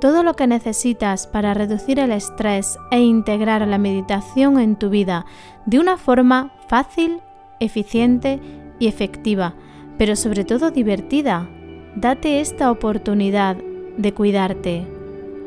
[0.00, 5.26] todo lo que necesitas para reducir el estrés e integrar la meditación en tu vida
[5.66, 7.20] de una forma fácil,
[7.60, 8.40] eficiente
[8.78, 9.54] y efectiva,
[9.98, 11.48] pero sobre todo divertida.
[11.94, 13.56] Date esta oportunidad
[13.96, 14.86] de cuidarte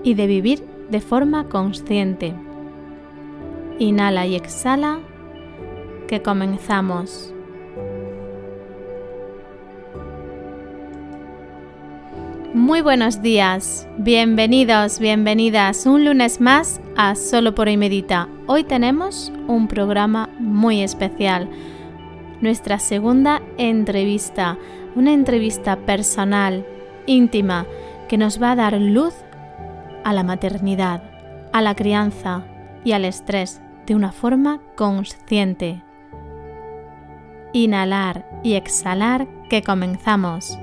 [0.03, 2.33] y de vivir de forma consciente.
[3.79, 4.99] Inhala y exhala,
[6.07, 7.32] que comenzamos.
[12.53, 18.29] Muy buenos días, bienvenidos, bienvenidas un lunes más a Solo por hoy Medita.
[18.45, 21.49] Hoy tenemos un programa muy especial,
[22.41, 24.59] nuestra segunda entrevista,
[24.93, 26.63] una entrevista personal,
[27.07, 27.65] íntima,
[28.07, 29.15] que nos va a dar luz
[30.03, 31.01] a la maternidad,
[31.53, 32.45] a la crianza
[32.83, 35.81] y al estrés de una forma consciente.
[37.51, 40.59] Inhalar y exhalar que comenzamos.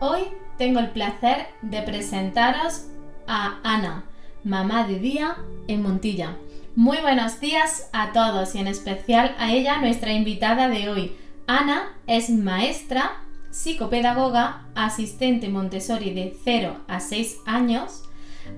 [0.00, 2.84] Hoy tengo el placer de presentaros
[3.26, 4.04] a Ana,
[4.44, 6.36] mamá de día en Montilla.
[6.76, 11.16] Muy buenos días a todos y en especial a ella, nuestra invitada de hoy.
[11.48, 18.04] Ana es maestra, psicopedagoga, asistente Montessori de 0 a 6 años,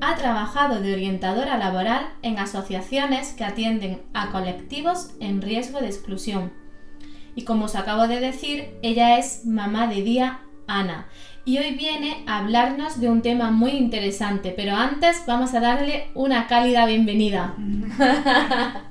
[0.02, 6.52] ha trabajado de orientadora laboral en asociaciones que atienden a colectivos en riesgo de exclusión.
[7.34, 11.08] Y como os acabo de decir, ella es mamá de día Ana
[11.44, 16.08] y hoy viene a hablarnos de un tema muy interesante, pero antes vamos a darle
[16.14, 17.54] una cálida bienvenida.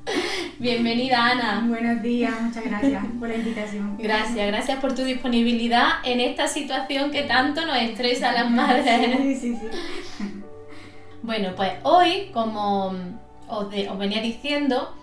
[0.59, 1.65] bienvenida Ana.
[1.67, 3.97] Buenos días, muchas gracias por la invitación.
[3.99, 9.17] Gracias, gracias por tu disponibilidad en esta situación que tanto nos estresa a las madres.
[9.17, 10.33] Sí, sí, sí.
[11.21, 12.95] Bueno, pues hoy, como
[13.47, 14.95] os, os venía diciendo,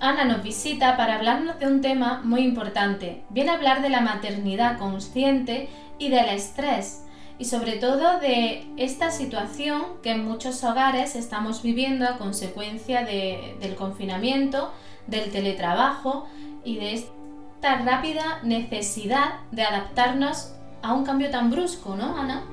[0.00, 3.24] Ana nos visita para hablarnos de un tema muy importante.
[3.30, 7.04] Viene a hablar de la maternidad consciente y del estrés
[7.38, 13.74] y sobre todo de esta situación que en muchos hogares estamos viviendo a consecuencia del
[13.76, 14.72] confinamiento,
[15.06, 16.28] del teletrabajo
[16.64, 22.44] y de esta rápida necesidad de adaptarnos a un cambio tan brusco, ¿no, Ana?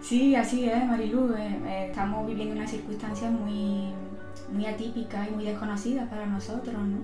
[0.00, 1.34] Sí, así es, Marilu.
[1.34, 3.92] Eh, eh, estamos viviendo una circunstancia muy,
[4.50, 6.98] muy atípica y muy desconocida para nosotros, ¿no?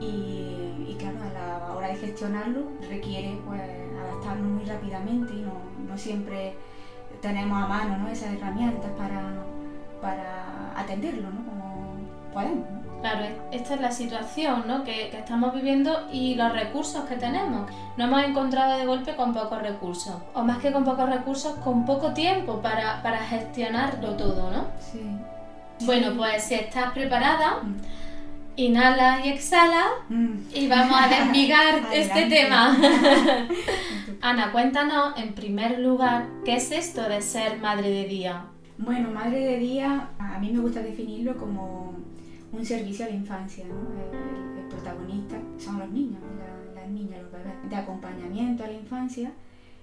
[0.00, 3.60] Y, y, claro, a la hora de gestionarlo requiere pues,
[4.00, 5.54] adaptarnos muy rápidamente y no,
[5.88, 6.54] no siempre
[7.20, 8.08] tenemos a mano ¿no?
[8.08, 9.22] esas herramientas para,
[10.00, 11.44] para atenderlo ¿no?
[11.44, 11.96] como
[12.32, 12.66] podemos.
[13.00, 14.84] Claro, esta es la situación ¿no?
[14.84, 17.68] que, que, estamos viviendo y los recursos que tenemos.
[17.96, 21.84] Nos hemos encontrado de golpe con pocos recursos, o más que con pocos recursos, con
[21.84, 24.66] poco tiempo para, para gestionarlo todo, ¿no?
[24.78, 25.00] Sí.
[25.84, 27.60] Bueno, pues si estás preparada,
[28.56, 30.34] inhala y exhala mm.
[30.54, 32.76] y vamos a desmigar este tema.
[34.20, 38.44] Ana, cuéntanos en primer lugar, ¿qué es esto de ser madre de día?
[38.78, 41.94] Bueno, madre de día, a mí me gusta definirlo como
[42.52, 43.64] un servicio a la infancia.
[43.64, 43.74] ¿no?
[44.12, 46.22] El, protagonista son los niños,
[46.74, 49.30] las niñas, los bebés, de acompañamiento a la infancia,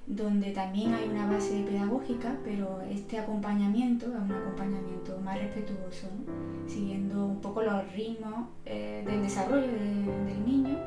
[0.09, 6.69] donde también hay una base pedagógica, pero este acompañamiento es un acompañamiento más respetuoso, ¿no?
[6.69, 10.77] siguiendo un poco los ritmos eh, del desarrollo del niño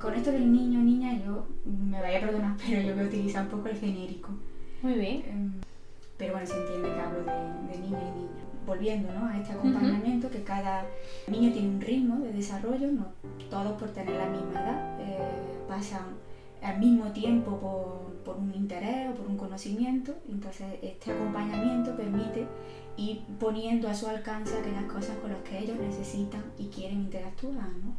[0.00, 3.44] con esto del niño, niña, yo me vaya a perdonar, pero yo voy a utilizar
[3.44, 4.30] un poco el genérico.
[4.82, 5.22] Muy bien.
[5.28, 5.52] Em,
[6.16, 8.44] pero bueno, se entiende que hablo de, niño y niña.
[8.66, 9.26] Volviendo ¿no?
[9.26, 10.86] a este acompañamiento, que cada
[11.28, 13.08] niño tiene un ritmo de desarrollo, no
[13.50, 15.18] todos por tener la misma edad, eh,
[15.68, 16.04] pasan
[16.62, 22.46] al mismo tiempo por, por, un interés o por un conocimiento, entonces este acompañamiento permite
[22.96, 27.68] ir poniendo a su alcance aquellas cosas con las que ellos necesitan y quieren interactuar.
[27.82, 27.94] ¿no?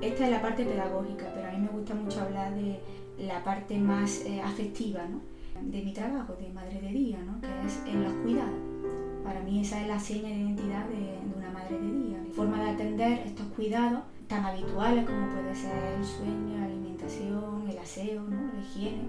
[0.00, 2.80] Esta es la parte pedagógica, pero a mí me gusta mucho hablar de
[3.18, 5.20] la parte más eh, afectiva ¿no?
[5.60, 7.40] de mi trabajo, de madre de día, ¿no?
[7.40, 8.74] que es en los cuidados.
[9.22, 12.62] Para mí esa es la seña de identidad de, una madre de día, la forma
[12.62, 18.22] de atender estos cuidados tan habituales como puede ser el sueño, la alimentación, el aseo,
[18.22, 18.52] ¿no?
[18.52, 19.08] la higiene,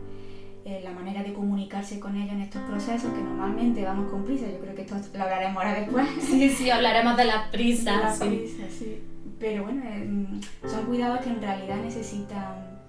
[0.65, 4.45] eh, la manera de comunicarse con ella en estos procesos que normalmente vamos con prisa.
[4.51, 6.07] Yo creo que esto lo hablaremos ahora después.
[6.21, 8.19] Sí, sí, hablaremos de las prisas.
[8.19, 9.01] De la prisa, sí
[9.39, 12.79] pero bueno, eh, son cuidados que en realidad necesitan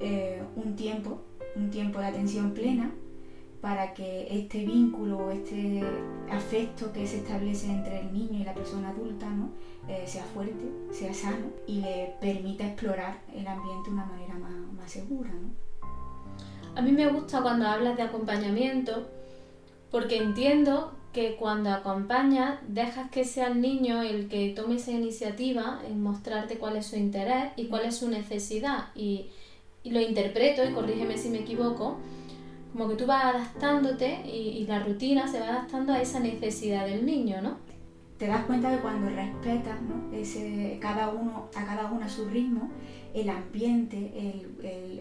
[0.00, 1.22] eh, un tiempo,
[1.56, 2.92] un tiempo de atención plena
[3.60, 5.82] para que este vínculo, este
[6.30, 9.50] afecto que se establece entre el niño y la persona adulta ¿no?
[9.88, 14.72] Eh, sea fuerte, sea sano y le permita explorar el ambiente de una manera más,
[14.76, 15.30] más segura.
[15.30, 15.71] ¿no?
[16.74, 19.08] A mí me gusta cuando hablas de acompañamiento
[19.90, 25.80] porque entiendo que cuando acompañas dejas que sea el niño el que tome esa iniciativa
[25.86, 29.26] en mostrarte cuál es su interés y cuál es su necesidad y,
[29.82, 31.98] y lo interpreto, y corrígeme si me equivoco,
[32.72, 37.04] como que tú vas adaptándote y, la rutina se va adaptando a esa necesidad del
[37.04, 37.56] niño, ¿no?
[38.18, 40.16] Te das cuenta que cuando respetas ¿no?
[40.16, 42.70] Ese, cada uno, a cada uno a su ritmo,
[43.14, 44.46] el ambiente,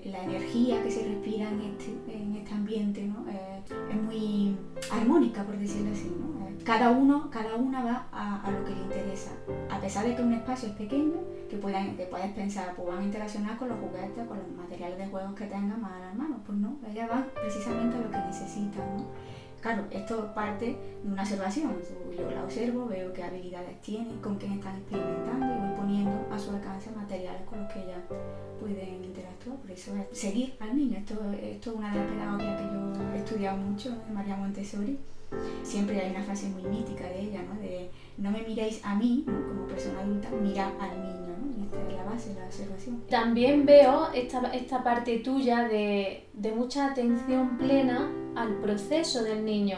[0.05, 3.25] la energía que se respira en este, en este ambiente ¿no?
[3.29, 4.57] Eh, es muy
[4.91, 6.07] armónica, por decirlo así.
[6.07, 9.31] Eh, cada uno, cada una va a, lo que le interesa.
[9.69, 11.15] A pesar de que un espacio es pequeño,
[11.49, 14.97] que, puedan, que puedes pensar, pues van a interaccionar con los juguetes, con los materiales
[14.97, 16.39] de juegos que tengan más a las manos.
[16.45, 18.97] Pues no, ellas van precisamente a lo que necesitan.
[18.97, 19.05] ¿no?
[19.61, 21.75] Claro, esto parte de una observación.
[22.17, 26.39] Yo la observo, veo qué habilidades tienen, con quién están experimentando y voy poniendo a
[26.39, 27.99] su alcance materiales con los que ellas
[28.59, 29.57] pueden interactuar.
[29.57, 30.97] Por eso es seguir al niño.
[30.97, 34.97] Esto, esto es una de las pedagogías que yo he estudiado mucho, de María Montessori.
[35.63, 37.59] Siempre hay una frase muy mítica de ella, ¿no?
[37.61, 41.35] De no me miréis a mí como persona adulta, mirad al niño.
[41.39, 41.57] ¿no?
[41.57, 43.03] Y esta es la base la observación.
[43.09, 49.77] También veo esta, esta parte tuya de, de mucha atención plena al proceso del niño.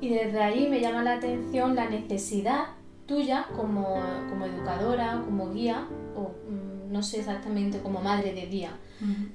[0.00, 2.64] Y desde ahí me llama la atención la necesidad
[3.06, 4.02] tuya como,
[4.44, 5.86] educadora, como guía,
[6.16, 8.76] o mm, no sé exactamente como madre de día,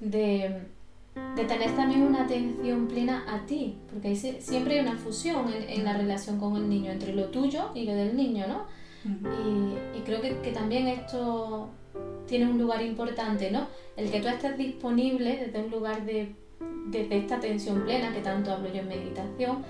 [0.02, 0.68] de,
[1.36, 6.40] tener también una atención plena a ti, porque siempre hay una fusión en, la relación
[6.40, 8.66] con el niño, entre lo tuyo y lo del niño, ¿no?
[9.96, 11.69] y, creo que, que, también esto
[12.28, 13.68] tiene un lugar importante, ¿no?
[13.96, 16.36] El que tú estés disponible desde un lugar de
[16.88, 19.64] desde esta atención plena que tanto hablo yo en meditación,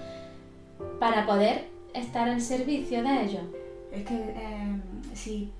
[0.99, 3.43] para poder estar al servicio de ellos.
[3.91, 4.81] Es que eh,
[5.13, 5.51] si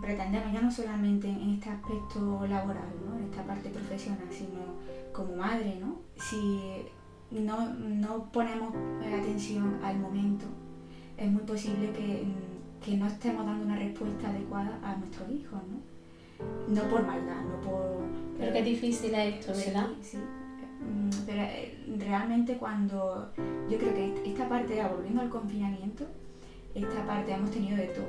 [0.00, 3.18] pretendemos ya no solamente en este aspecto laboral, ¿no?
[3.18, 4.60] en esta parte profesional, sino
[5.14, 6.00] como madre, ¿no?
[6.16, 6.60] si
[7.30, 10.44] no, no ponemos atención al momento,
[11.16, 12.24] es muy posible que,
[12.84, 15.60] que, no estemos dando una respuesta adecuada a nuestros hijos.
[15.70, 15.94] ¿no?
[16.68, 18.04] no por maldad, no por...
[18.38, 19.88] Pero qué difícil es esto, ¿verdad?
[20.02, 20.18] Sí, sí.
[20.18, 23.32] Mm, pero eh, realmente cuando
[23.70, 26.04] yo creo que esta parte, volviendo al confinamiento,
[26.74, 28.06] esta parte hemos tenido de todo,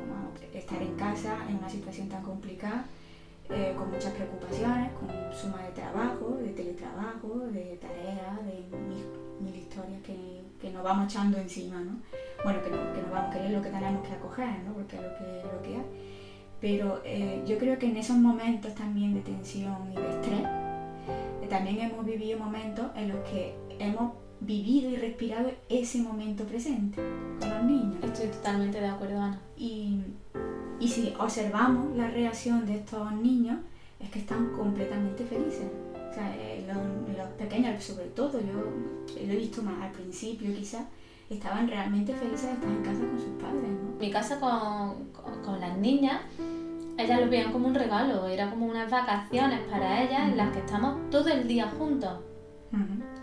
[0.54, 2.86] estar en casa en una situación tan complicada,
[3.50, 8.78] eh, con muchas preocupaciones, con suma de trabajo, de teletrabajo, de tareas, de
[9.42, 12.00] mil, historias que, que, nos vamos echando encima, ¿no?
[12.44, 14.74] Bueno, que, no, que nos vamos a querer lo que tenemos que acoger, ¿no?
[14.74, 15.86] Porque es lo que, lo que hay.
[16.62, 20.48] Pero eh, yo creo que en esos momentos también de tensión y de estrés,
[21.50, 27.02] también hemos vivido momentos en los que hemos vivido y respirado ese momento presente
[27.40, 28.04] con los niños.
[28.04, 29.40] Estoy totalmente de acuerdo, Ana.
[29.58, 30.00] Y,
[30.80, 33.58] y si observamos la reacción de estos niños,
[34.00, 35.68] es que están completamente felices.
[35.94, 40.86] O sea, eh, los, pequeños, sobre todo, yo lo he visto más al principio quizás,
[41.30, 43.72] estaban realmente felices de estar en casa con sus padres.
[44.00, 45.06] Mi casa con,
[45.44, 46.22] con las niñas
[46.98, 50.60] ellas lo veían como un regalo, era como unas vacaciones para ellas en las que
[50.60, 52.20] estamos todo el día juntos.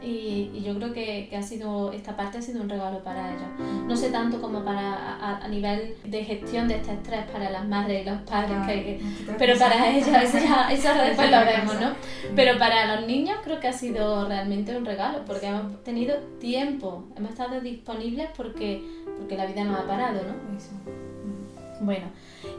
[0.03, 3.49] Y, yo creo que, ha sido, esta parte ha sido un regalo para ellos.
[3.87, 8.03] No sé tanto como para a, nivel de gestión de este estrés para las madres
[8.03, 8.91] y los padres,
[9.39, 11.93] pero para ellos eso, ya, eso después lo vemos, ¿no?
[12.35, 17.05] Pero para los niños creo que ha sido realmente un regalo, porque hemos tenido tiempo,
[17.17, 18.82] hemos estado disponibles porque,
[19.19, 21.85] porque la vida nos ha parado, ¿no?
[21.85, 22.06] Bueno,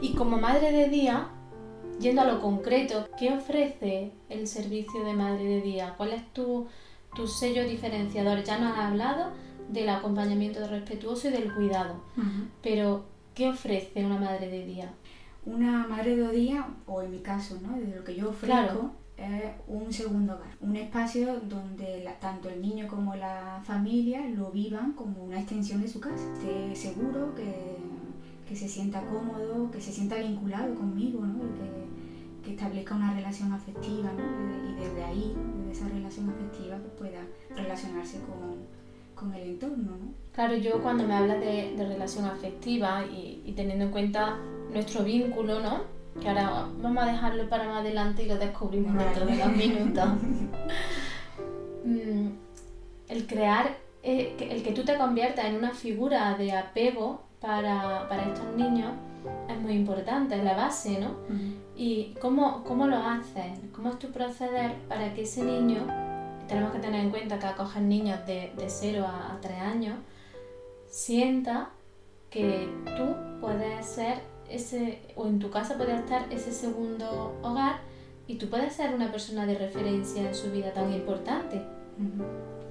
[0.00, 1.28] y como madre de día,
[2.00, 5.94] yendo a lo concreto, ¿qué ofrece el servicio de madre de día?
[5.96, 6.66] ¿Cuál es tu,
[7.26, 8.42] sello diferenciador?
[8.42, 9.32] Ya nos has hablado
[9.68, 12.02] del acompañamiento respetuoso y del cuidado,
[12.62, 14.92] pero ¿qué ofrece una madre de día?
[15.46, 17.76] Una madre de día, o en mi caso, ¿no?
[17.78, 22.88] desde lo que yo ofrezco, es un segundo hogar, un espacio donde tanto el niño
[22.88, 26.24] como la familia lo vivan como una extensión de su casa.
[26.34, 27.76] Esté seguro que
[28.48, 31.38] que se sienta cómodo, que se sienta vinculado conmigo, ¿no?
[31.44, 32.03] Y que,
[32.44, 34.70] que, establezca una relación afectiva, ¿no?
[34.70, 37.20] Y desde ahí, desde esa relación afectiva, pues pueda
[37.54, 38.66] relacionarse con,
[39.14, 40.12] con, el entorno, ¿no?
[40.32, 44.38] Claro, yo cuando me hablas de, de relación afectiva y, y, teniendo en cuenta
[44.72, 45.82] nuestro vínculo, ¿no?
[46.20, 50.08] Que ahora vamos a dejarlo para más adelante y lo descubrimos dentro de dos minutos.
[51.84, 52.30] Mm,
[53.08, 58.22] el crear, eh, el que tú te conviertas en una figura de apego para, para
[58.24, 58.92] estos niños
[59.48, 61.16] es muy importante, es la base, ¿no?
[61.76, 63.58] ¿Y cómo, cómo lo haces?
[63.72, 65.86] ¿Cómo es tu proceder para que ese niño
[66.48, 69.98] tenemos que tener en cuenta que acoger niños de, de 0 a, a 3 años,
[70.86, 71.70] sienta
[72.30, 77.80] que tú puedes ser ese, o en tu casa puede estar ese segundo hogar
[78.26, 81.62] y tú puedes ser una persona de referencia en su vida tan importante.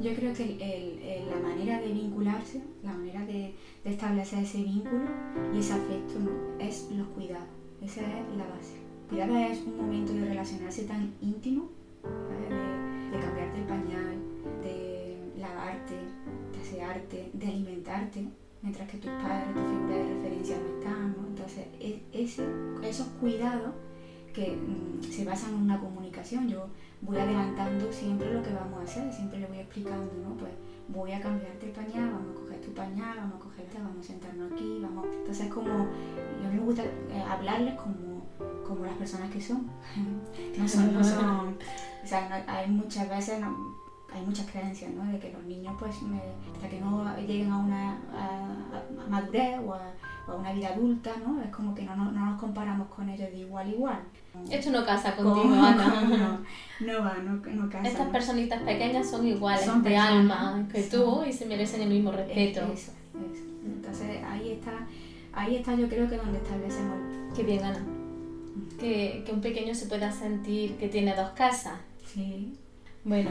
[0.02, 5.06] Yo creo que el, la manera de vincularse, la manera de, de, establecer ese vínculo
[5.54, 6.20] y ese afecto
[6.60, 7.48] es los cuidados.
[7.82, 8.78] Esa es la base.
[9.10, 11.70] Cuidado es un momento de relacionarse tan íntimo,
[12.04, 14.18] de, de, cambiarte el pañal,
[14.64, 15.96] de lavarte,
[16.54, 18.26] de asearte, de alimentarte,
[18.62, 21.16] mientras que tus padres, tu figura de referencia no están.
[21.18, 21.28] ¿no?
[21.28, 21.66] Entonces,
[22.14, 22.44] ese,
[22.84, 23.74] esos cuidados
[24.34, 26.50] que mm, se basan en una comunicación.
[26.50, 26.68] Yo
[27.02, 30.36] voy adelantando siempre lo que vamos a hacer, siempre le voy explicando, ¿no?
[30.36, 30.52] Pues
[30.90, 32.40] voy a cambiarte el pañal, vamos a
[32.74, 35.06] tu pañal, vamos a cogerte, vamos a sentarnos aquí, vamos.
[35.14, 38.26] Entonces como, a mí me gusta eh, hablarles como,
[38.68, 39.68] como las personas que son.
[40.58, 41.58] no son, no son,
[42.04, 43.42] o sea, hay muchas veces,
[44.14, 45.06] hay muchas creencias, ¿no?
[45.12, 45.96] De que los niños, pues,
[46.56, 51.42] hasta que no lleguen a una a, madurez o a, una vida adulta, ¿no?
[51.42, 54.00] Es como que no, no, no, nos comparamos con ellos de igual a igual.
[54.50, 56.40] Esto no casa contigo, Ana.
[56.80, 57.88] No, no va, no, no casa.
[57.88, 62.62] Estas personitas pequeñas son iguales de alma que tú y se merecen el mismo respeto.
[62.62, 63.44] Eso, eso.
[63.66, 64.72] Entonces ahí está,
[65.32, 66.98] ahí está yo creo que donde establecemos.
[67.36, 67.86] Qué bien, Ana.
[68.80, 71.76] Que, que un pequeño se pueda sentir que tiene dos casas.
[72.06, 72.54] Sí.
[73.06, 73.30] Bueno,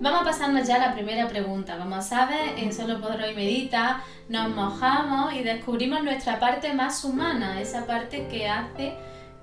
[0.00, 1.78] Vamos a pasarnos ya a la primera pregunta.
[1.78, 7.60] Como sabes, en Solo por Hoy Medita nos mojamos y descubrimos nuestra parte más humana,
[7.60, 8.94] esa parte que hace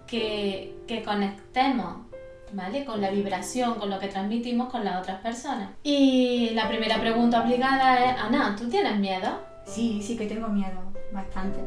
[0.07, 2.11] que, que conectemos
[2.53, 2.85] ¿vale?
[2.85, 5.69] Con la vibración, con lo que transmitimos con las otras personas.
[5.83, 9.39] Y la primera pregunta obligada es, Ana, ¿tú tienes miedo?
[9.65, 10.79] Sí, sí que tengo miedo,
[11.13, 11.59] bastante.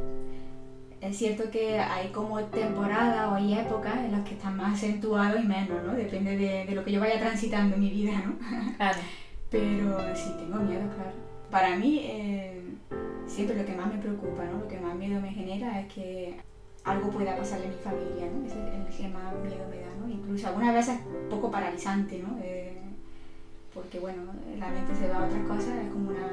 [1.01, 5.43] Es cierto que hay como temporadas o hay épocas en las que están más acentuados
[5.43, 5.93] y menos, ¿no?
[5.93, 8.35] Depende de, de lo que yo vaya transitando en mi vida, ¿no?
[8.77, 8.99] Claro.
[9.51, 11.13] Pero sí, tengo miedo, claro.
[11.51, 12.63] Para mí, eh,
[13.27, 14.61] siempre lo que más me preocupa, ¿no?
[14.61, 16.41] Lo que más miedo me genera es que
[16.85, 18.47] algo pueda pasarle a mi familia, ¿no?
[18.47, 20.09] Ese es el que más miedo me da, ¿no?
[20.09, 22.39] Incluso algunas veces un poco paralizante, ¿no?
[22.43, 22.79] Eh,
[23.73, 24.23] porque, bueno,
[24.59, 26.29] la mente se va a otras cosas, es como una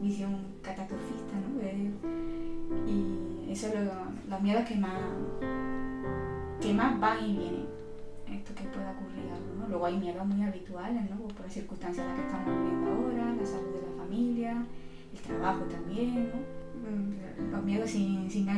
[0.00, 1.60] visión catastrofista, ¿no?
[1.60, 1.90] Eh,
[2.86, 3.92] y eso es lo,
[4.30, 4.98] los miedos que más,
[6.60, 7.66] que más van y vienen.
[8.32, 9.68] Esto que pueda ocurrir algo, ¿no?
[9.68, 11.16] Luego hay miedos muy habituales, ¿no?
[11.28, 14.66] Por las circunstancias en las que estamos viviendo ahora, la salud de la familia,
[15.12, 16.30] el trabajo también.
[16.82, 18.48] Mm, los miedos sin, sin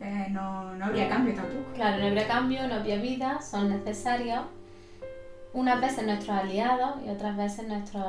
[0.00, 1.72] eh, no, no habría cambio tampoco.
[1.74, 4.40] Claro, no habría cambio, no habría vida, son necesarios.
[5.52, 8.04] Unas veces nuestros aliados y otras veces nuestros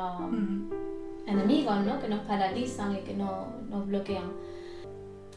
[1.26, 2.00] enemigos, ¿no?
[2.00, 4.32] Que nos paralizan y que no, nos bloquean.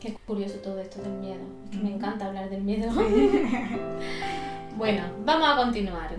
[0.01, 1.43] Qué curioso todo esto del miedo.
[1.65, 2.91] Es que me encanta hablar del miedo.
[4.77, 6.11] bueno, vamos a continuar.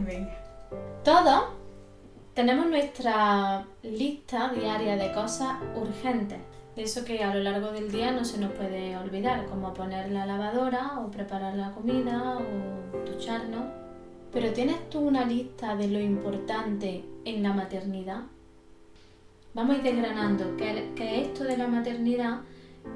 [1.04, 1.44] Todos
[2.34, 6.40] tenemos nuestra lista diaria de cosas urgentes
[6.76, 10.12] de eso que a lo largo del día no se nos puede olvidar, como poner
[10.12, 13.66] la lavadora o preparar la comida o ducharnos.
[14.32, 18.22] Pero ¿tienes tú una lista de lo importante en la maternidad?
[19.54, 22.40] Vamos a ir desgranando qué, es esto de la maternidad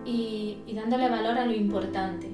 [0.03, 2.27] y, dándole valor a lo importante.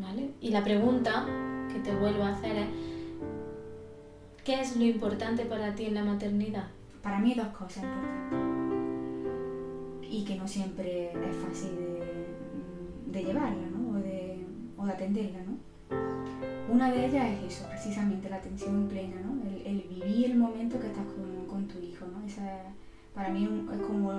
[0.00, 0.30] ¿vale?
[0.40, 1.26] Y la pregunta
[1.70, 2.68] que te vuelvo a hacer es,
[4.44, 6.68] ¿qué es lo importante para ti en la maternidad?
[7.02, 8.63] Para mí dos cosas importantes
[10.14, 11.70] y que no siempre es fácil
[13.06, 13.90] de, llevarla ¿no?
[13.90, 15.40] o, de, o de atenderla.
[15.42, 16.72] ¿no?
[16.72, 19.42] Una de ellas es eso, precisamente la atención plena, ¿no?
[19.50, 22.06] el, el vivir el momento que estás con, con tu hijo.
[22.06, 22.24] ¿no?
[22.24, 22.62] Esa,
[23.12, 24.12] para mí es como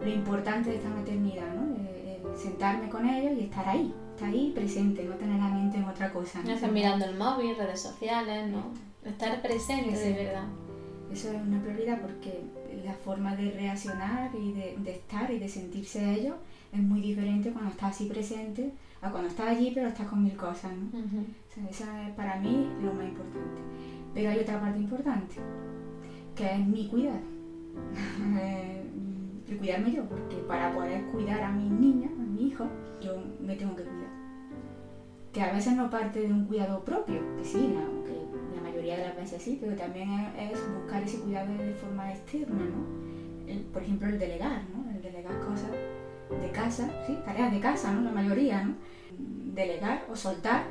[0.00, 1.76] lo importante de esta maternidad, ¿no?
[1.76, 5.84] el, sentarme con ellos y estar ahí, estar ahí presente, no tener la mente en
[5.84, 6.40] otra cosa.
[6.42, 8.72] No, estar mirando el móvil, redes sociales, ¿no?
[9.04, 10.48] estar presente de verdad.
[11.12, 12.42] Eso es una prioridad porque
[12.84, 16.36] la forma de reaccionar y de, de, estar y de sentirse ellos
[16.72, 20.36] es muy diferente cuando estás así presente a cuando estás allí pero estás con mil
[20.36, 20.72] cosas.
[20.72, 20.98] ¿no?
[20.98, 23.60] o sea, esa es para mí lo más importante.
[24.14, 25.36] Pero hay otra parte importante,
[26.36, 27.20] que es mi cuidado.
[29.48, 32.66] el cuidarme yo, porque para poder cuidar a mis niñas, a mi hijo,
[33.00, 34.12] yo me tengo que cuidar.
[35.32, 38.21] Que a veces no parte de un cuidado propio, que sí, no, que
[38.70, 43.02] de las veces sí, pero también es, buscar ese cuidado de forma externa, ¿no?
[43.72, 44.90] por ejemplo, el delegar, ¿no?
[44.90, 45.70] El delegar cosas
[46.30, 48.00] de casa, sí, tareas de casa, ¿no?
[48.00, 48.74] La mayoría, ¿no?
[49.18, 50.64] Delegar o soltar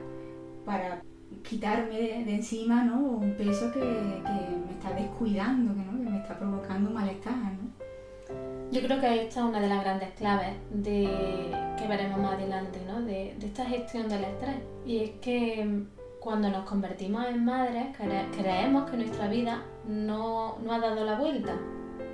[0.66, 1.02] para
[1.48, 3.00] quitarme de, encima, ¿no?
[3.00, 6.04] Un peso que, que, me está descuidando, ¿no?
[6.04, 8.72] Que me está provocando malestar, ¿no?
[8.72, 12.80] Yo creo que esta es una de las grandes claves de que veremos más adelante,
[12.88, 13.02] ¿no?
[13.02, 14.56] De, de esta gestión del estrés.
[14.86, 15.86] Y es que
[16.22, 21.56] cuando nos convertimos en madres, creemos que nuestra vida no, no ha dado la vuelta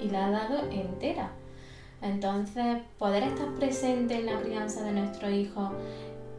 [0.01, 1.31] y la ha dado entera.
[2.01, 5.71] Entonces, poder estar presente en la crianza de nuestros hijos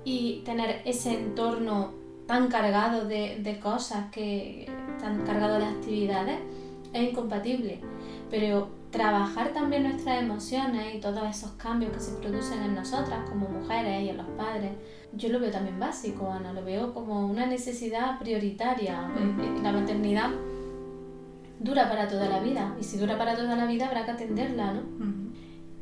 [0.03, 1.93] y tener ese entorno
[2.27, 6.39] tan cargado de, cosas, que, tan cargado de actividades,
[6.93, 7.81] es incompatible.
[8.31, 13.49] Pero trabajar también nuestras emociones y todos esos cambios que se producen en nosotras como
[13.49, 14.73] mujeres y en los padres,
[15.13, 19.09] yo lo veo también básico, Ana, lo veo como una necesidad prioritaria.
[19.63, 20.31] La maternidad
[21.61, 24.75] dura para toda la vida y si dura para toda la vida habrá que atenderla,
[24.75, 24.83] ¿no?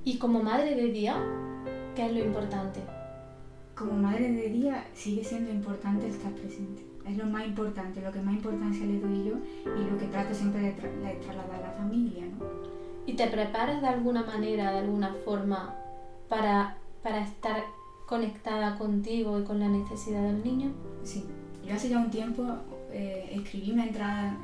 [0.05, 1.17] Y como madre de día,
[1.97, 2.81] ¿qué es lo importante?
[3.75, 6.83] Como madre de día sigue siendo importante estar presente.
[7.09, 9.35] Es lo más importante, lo que más importancia le doy yo
[9.65, 12.45] y lo que trato siempre de, trasladar a la familia, ¿no?
[13.07, 15.75] ¿Y te preparas de alguna manera, de alguna forma,
[16.29, 17.63] para, para estar
[18.07, 20.73] conectada contigo y con la necesidad del niño?
[21.05, 21.25] Sí.
[21.65, 22.45] Yo hace ya un tiempo
[22.91, 24.37] eh, escribí una entrada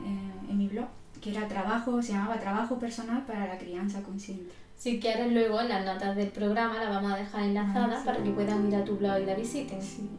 [0.48, 0.86] en mi blog
[1.22, 4.52] que era trabajo, se llamaba Trabajo Personal para la Crianza Consciente.
[4.76, 8.22] Si quieres luego en las notas del programa la vamos a dejar enlazada ah, para
[8.22, 9.80] que puedan ir a tu blog y la visiten.
[9.80, 10.10] Sí.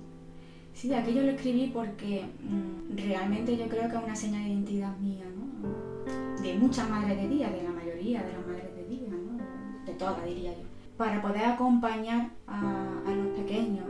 [0.73, 4.97] Sí, aquello lo escribí porque mm, realmente yo creo que es una señal de identidad
[4.97, 6.41] mía, ¿no?
[6.41, 9.85] De muchas madres de día, de la mayoría de las madres de día, ¿no?
[9.85, 10.63] De todas, diría yo.
[10.97, 13.85] Para poder acompañar a, los pequeños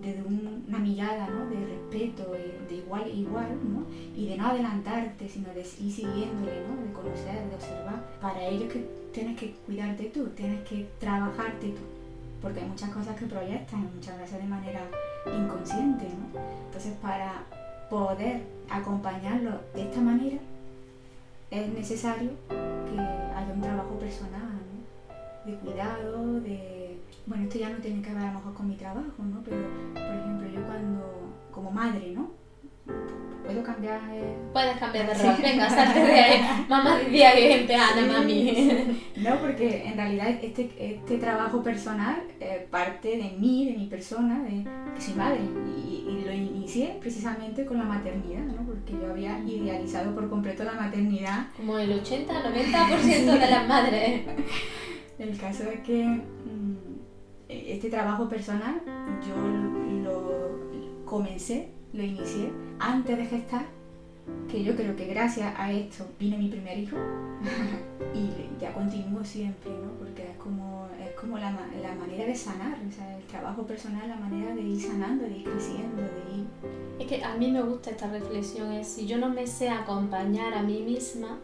[0.00, 2.30] desde una mirada de respeto,
[2.68, 3.84] de igual igual, ¿no?
[4.16, 6.86] y de no adelantarte, sino de ir siguiéndole, ¿no?
[6.86, 8.04] de conocer, de observar.
[8.20, 11.82] Para ello que tienes que cuidarte tú, tienes que trabajarte tú,
[12.44, 14.82] porque hay muchas cosas que proyectas, muchas veces de manera
[15.26, 16.04] inconsciente.
[16.04, 16.38] ¿no?
[16.66, 17.42] Entonces, para
[17.88, 20.36] poder acompañarlo de esta manera,
[21.50, 25.50] es necesario que haya un trabajo personal, ¿no?
[25.50, 28.76] de cuidado, de bueno, esto ya no tiene que ver a lo mejor con mi
[28.76, 29.40] trabajo, ¿no?
[29.42, 29.56] Pero,
[29.94, 31.02] por ejemplo, yo cuando,
[31.50, 32.30] como madre, ¿no?
[33.44, 34.00] ¿Puedo cambiar?
[34.52, 36.64] Puedes cambiar de rol, venga, salte de ahí.
[36.66, 39.02] Mamá día que gente, Ana, mami.
[39.16, 44.42] No, porque en realidad este, este trabajo personal eh, parte de mí, de mi persona,
[44.42, 45.40] de que soy madre.
[45.66, 48.64] Y, y, lo inicié precisamente con la maternidad, ¿no?
[48.64, 51.48] Porque yo había idealizado por completo la maternidad.
[51.56, 54.22] Como el 80-90% de las madres.
[55.18, 56.22] El caso es que
[57.48, 58.80] este trabajo personal
[59.24, 59.83] yo
[61.14, 62.50] comencé, lo inicié
[62.80, 63.66] antes de gestar,
[64.50, 66.96] que yo creo que gracias a esto vino mi primer hijo
[68.14, 69.92] y ya continúo siempre, ¿no?
[69.92, 74.08] porque es como, es como la, la, manera de sanar, o sea, el trabajo personal,
[74.08, 76.46] la manera de ir sanando, de ir creciendo, de ir...
[76.98, 80.52] Es que a mí me gusta esta reflexión, es si yo no me sé acompañar
[80.52, 81.38] a mí misma,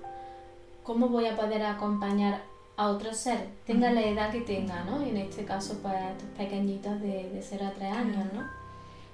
[0.83, 2.43] ¿cómo voy a poder acompañar
[2.77, 5.01] a otro ser, tenga la edad que tenga, ¿no?
[5.01, 8.60] En este caso, para pues, estos pequeñitos de, de 0 a 3 años, ¿no?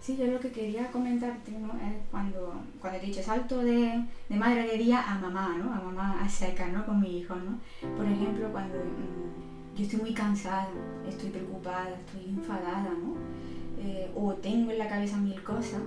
[0.06, 1.66] Sí, yo lo que quería comentarte ¿no?
[1.66, 5.74] es cuando, cuando he dicho salto de, de, madre de día a mamá, ¿no?
[5.74, 6.86] A mamá a seca, ¿no?
[6.86, 7.58] Con mi hijo, ¿no?
[7.96, 10.68] Por ejemplo, cuando mm, yo estoy muy cansada,
[11.08, 13.16] estoy preocupada, estoy enfadada, ¿no?
[13.82, 15.82] Eh, o tengo en la cabeza mil cosas,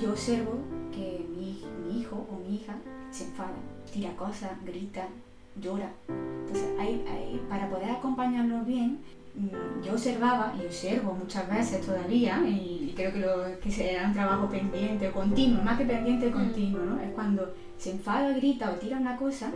[0.00, 0.54] yo observo
[0.90, 2.74] que mi, mi hijo o mi hija
[3.10, 3.52] se enfada,
[3.92, 5.08] tira cosas, grita,
[5.60, 5.92] llora.
[6.08, 7.04] Entonces, hay,
[7.50, 9.00] para poder acompañarnos bien,
[9.84, 14.48] yo observaba y observo muchas veces todavía, y creo que, lo, que será un trabajo
[14.48, 16.32] pendiente o continuo, más que pendiente, mm.
[16.32, 17.00] continuo, ¿no?
[17.00, 19.50] Es cuando se enfada, grita o tira una cosa,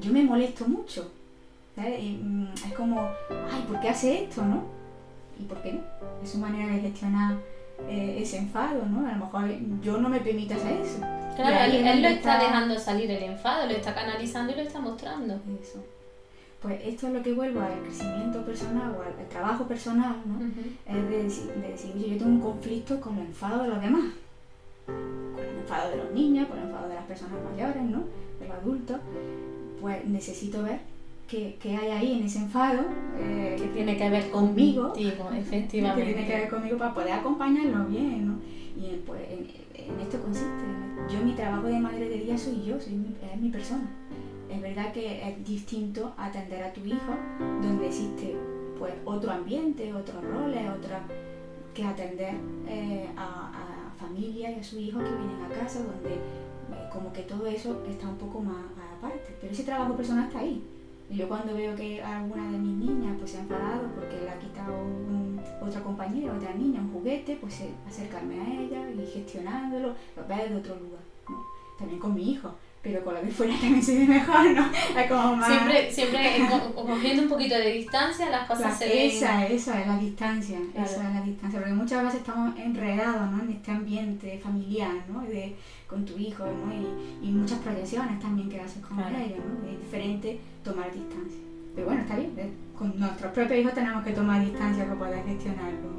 [0.00, 1.10] yo me molesto mucho.
[1.76, 3.00] Y, mm, es como,
[3.50, 4.64] ay, ¿por qué hace esto, no?
[5.38, 5.80] ¿Y por qué no?
[6.22, 7.36] Es su manera de gestionar
[7.88, 9.06] eh, ese enfado, ¿no?
[9.06, 9.48] A lo mejor
[9.82, 10.98] yo no me permito hacer eso.
[11.36, 15.34] Claro, él, lo está, dejando salir el enfado, lo está canalizando y lo está mostrando.
[15.62, 15.84] Eso.
[16.60, 20.40] Pues esto es lo que vuelvo al crecimiento personal o al, trabajo personal, ¿no?
[20.86, 23.80] Es de decir, de decir, oye, yo tengo un conflicto con el enfado de los
[23.80, 24.14] demás,
[24.86, 28.04] con el enfado de los niños, con el enfado de las personas mayores, ¿no?
[28.40, 28.98] De los adultos,
[29.80, 30.80] pues necesito ver
[31.28, 32.82] qué, hay ahí en ese enfado
[33.18, 36.04] eh, que tiene que ver conmigo, efectivamente.
[36.04, 38.38] Que tiene que ver conmigo para poder acompañarlo bien, ¿no?
[38.76, 40.64] Y pues en, esto consiste.
[41.12, 43.88] Yo mi trabajo de madre de día soy yo, soy es mi persona.
[44.50, 47.14] Es verdad que es distinto atender a tu hijo,
[47.62, 48.36] donde existe
[48.78, 51.02] pues otro ambiente, otros roles, otra
[51.74, 52.34] que atender
[52.66, 57.12] eh, a, a familia y a su hijo que vienen a casa, donde eh, como
[57.12, 58.64] que todo eso está un poco más
[58.98, 59.36] aparte.
[59.40, 60.62] Pero ese trabajo personal está ahí
[61.10, 64.38] yo cuando veo que alguna de mis niñas pues se ha enfadado porque le ha
[64.38, 64.74] quitado
[65.60, 70.56] otra compañera, otra niña, un juguete, pues acercarme a ella y gestionándolo, lo veo de
[70.56, 71.02] otro lugar.
[71.78, 72.54] También con mi hijo,
[72.86, 74.70] pero con la de fuera también se ve mejor, ¿no?
[74.96, 75.48] Es como más...
[75.48, 79.10] Siempre, siempre cogiendo un poquito de distancia las cosas se ven...
[79.10, 83.42] Esa, esa es la distancia, esa es la distancia, porque muchas veces estamos enredados, ¿no?
[83.42, 85.22] En este ambiente familiar, ¿no?
[85.22, 85.56] De,
[85.88, 86.72] con tu hijo, ¿no?
[86.72, 89.68] Y, y muchas proyecciones también que haces con ellos, ¿no?
[89.68, 91.40] Es diferente tomar distancia.
[91.74, 92.34] Pero bueno, está bien,
[92.78, 95.90] con nuestros propios hijos tenemos que tomar distancia para poder gestionarlo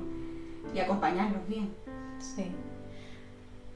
[0.74, 1.70] y acompañarlos bien.
[2.20, 2.46] Sí.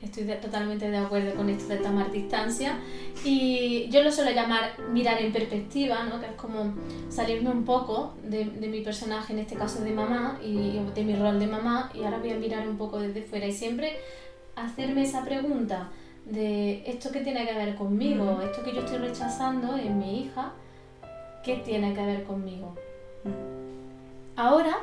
[0.01, 2.79] Estoy totalmente de acuerdo con esto de tomar distancia.
[3.23, 6.19] Y yo lo suelo llamar mirar en perspectiva, ¿no?
[6.19, 6.73] que es como
[7.09, 11.15] salirme un poco de, de, mi personaje, en este caso de mamá, y de mi
[11.15, 13.45] rol de mamá, y ahora voy a mirar un poco desde fuera.
[13.45, 13.99] Y siempre
[14.55, 15.89] hacerme esa pregunta
[16.25, 20.51] de esto que tiene que ver conmigo, esto que yo estoy rechazando en mi hija,
[21.43, 22.75] ¿qué tiene que ver conmigo?
[24.35, 24.77] Ahora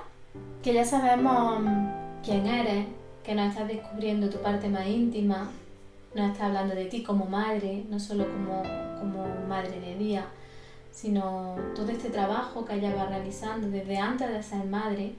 [0.63, 1.63] que ya sabemos
[2.25, 2.87] quién eres,
[3.29, 5.51] que nos estás descubriendo tu parte más íntima,
[6.15, 8.63] nos estás hablando de ti como madre, no solo como,
[9.47, 10.25] madre de día,
[10.91, 15.13] sino todo este trabajo que ella va realizando desde antes de ser madre,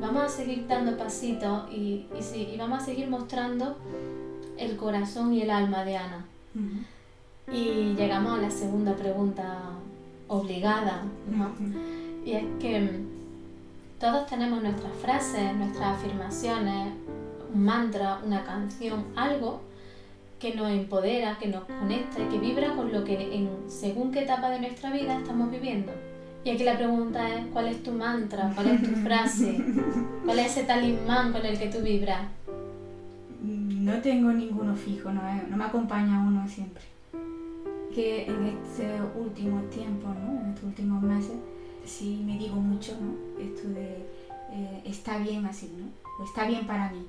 [0.00, 3.76] vamos a seguir dando pasitos y, y, vamos a seguir mostrando
[4.56, 6.24] el corazón y el alma de Ana.
[7.52, 9.58] Y llegamos a la segunda pregunta
[10.28, 11.02] obligada,
[12.24, 13.00] Y es que
[13.98, 17.01] todos tenemos nuestras frases, nuestras afirmaciones,
[17.54, 19.60] un mantra, una canción, algo
[20.38, 24.22] que nos empodera, que nos conecta y que vibra con lo que en según qué
[24.22, 25.92] etapa de nuestra vida estamos viviendo.
[26.44, 28.50] Y aquí la pregunta es, ¿cuál es tu mantra?
[28.54, 29.62] ¿Cuál es tu frase?
[30.24, 32.22] ¿Cuál es ese talismán con el que tú vibras?
[33.42, 36.82] No tengo ninguno fijo, no, no me acompaña uno siempre.
[37.94, 40.40] Que en este último tiempo, ¿no?
[40.40, 41.36] en estos últimos meses,
[41.84, 43.40] sí me digo mucho ¿no?
[43.40, 44.06] esto de
[44.52, 45.86] eh, está bien así, ¿no?
[46.18, 47.06] o está bien para mí.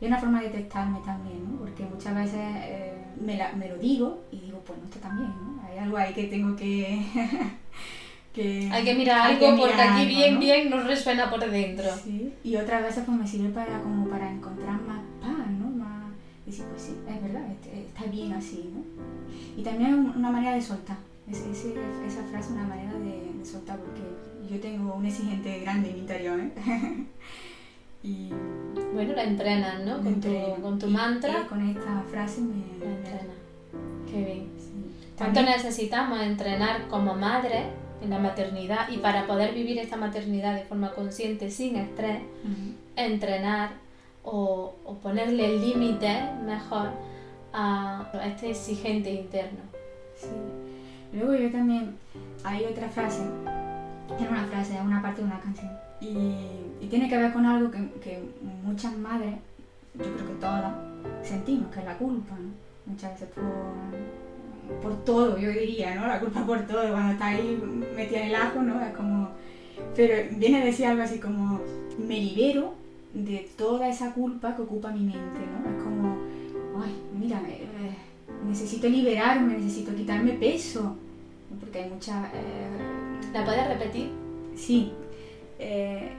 [0.00, 1.58] Y una forma de detectarme también, ¿no?
[1.58, 5.16] Porque muchas veces eh, me, la, me, lo digo y digo, pues no está tan
[5.16, 5.62] bien, ¿no?
[5.66, 7.02] Hay algo ahí que tengo que...
[8.34, 11.86] que hay que mirar algo porque aquí bien, bien nos resuena por dentro.
[12.04, 12.34] Sí.
[12.44, 15.70] Y otras veces pues me sirve para, como para encontrar más paz, ¿no?
[15.70, 16.12] Más...
[16.44, 18.84] Decir, pues sí, es verdad, está bien así, ¿no?
[19.58, 20.98] Y también una manera de soltar.
[21.28, 24.02] Es, esa frase es una manera de, de soltar porque
[24.48, 26.52] yo tengo un exigente grande en mi interior, ¿eh?
[28.02, 28.30] Y
[28.96, 29.98] bueno, la entrenas, ¿no?
[30.02, 31.46] Con tu, con tu mantra.
[31.46, 32.54] con esta frase me...
[32.80, 33.34] La entrena.
[34.10, 34.48] Qué bien.
[35.18, 37.64] ¿Cuánto necesitamos entrenar como madre
[38.02, 42.20] en la maternidad y para poder vivir esta maternidad de forma consciente, sin estrés,
[42.96, 43.74] entrenar
[44.24, 46.88] o, o, ponerle el límite mejor
[47.52, 49.60] a, este exigente interno?
[50.18, 50.28] Sí.
[51.12, 51.96] Luego yo también,
[52.44, 53.22] hay otra frase,
[54.18, 58.20] es una frase, una parte de una canción y, tiene que ver con algo que,
[58.62, 59.34] muchas madres,
[59.94, 60.72] yo creo que todas,
[61.22, 62.50] sentimos, que es la culpa, ¿no?
[62.86, 66.06] Muchas veces por, por todo, yo diría, ¿no?
[66.06, 67.60] La culpa por todo, cuando está ahí
[67.96, 68.80] metida en el ajo, ¿no?
[68.80, 69.30] Es como...
[69.94, 71.60] Pero viene a decir algo así como,
[71.98, 72.74] me libero
[73.12, 75.76] de toda esa culpa que ocupa mi mente, ¿no?
[75.76, 76.16] Es como,
[76.82, 77.66] ay, mira, eh,
[78.46, 80.96] necesito liberarme, necesito quitarme peso,
[81.58, 82.26] porque hay muchas...
[82.32, 84.10] Eh, ¿La puedes repetir?
[84.54, 84.92] Sí,
[85.58, 86.10] eh,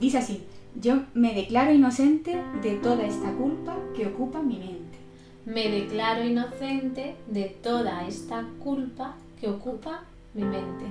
[0.00, 0.44] dice así,
[0.80, 4.98] yo me declaro inocente de toda esta culpa que ocupa mi mente.
[5.46, 10.84] Me declaro inocente de toda esta culpa que ocupa mi mente.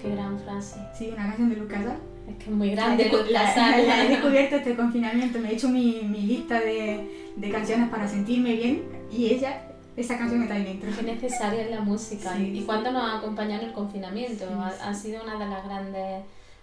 [0.00, 0.80] Qué gran frase.
[0.96, 1.80] Sí, una canción de Lucas
[2.28, 6.02] Es que es muy grande Lucas la, he descubierto este confinamiento, me he hecho mi,
[6.02, 7.06] lista de,
[7.50, 10.90] canciones para sentirme bien y ella esa canción está ahí dentro.
[10.96, 12.36] Qué necesaria es la música.
[12.38, 14.46] ¿Y cuánto nos ha acompañado en el confinamiento?
[14.60, 16.22] ha, sido una de las grandes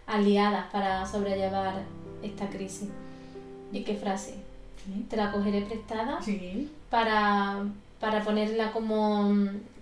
[0.09, 1.83] aliadas para sobrellevar
[2.21, 2.89] esta crisis.
[3.71, 4.35] ¿Y qué frase?
[5.09, 6.19] Te la cogeré prestada
[6.89, 7.63] para,
[7.99, 9.31] para ponerla como,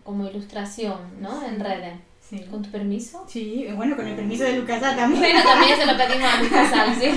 [0.04, 1.44] como ilustración ¿no?
[1.44, 1.96] en redes.
[2.52, 3.24] ¿Con tu permiso?
[3.26, 5.18] Sí, bueno, con el permiso de Lucas también.
[5.18, 7.10] Bueno, también se lo pedimos a Lucas sí.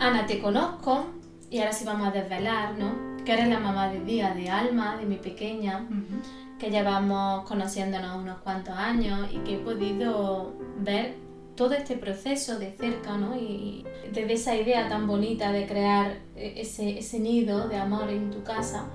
[0.00, 1.06] Ana, te conozco
[1.48, 3.24] y ahora sí vamos a desvelar, ¿no?
[3.24, 5.86] Que eres la mamá de día de Alma, de mi pequeña
[6.58, 11.14] que llevamos conociéndonos unos cuantos años y que he podido ver
[11.54, 13.36] todo este proceso de cerca, ¿no?
[13.36, 18.42] Y desde esa idea tan bonita de crear ese, ese nido de amor en tu
[18.44, 18.86] casa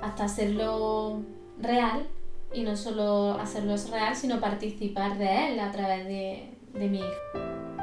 [0.00, 1.22] hasta hacerlo
[1.60, 2.06] real
[2.52, 7.38] y no solo hacerlo real, sino participar de él a través de, de mi hijo.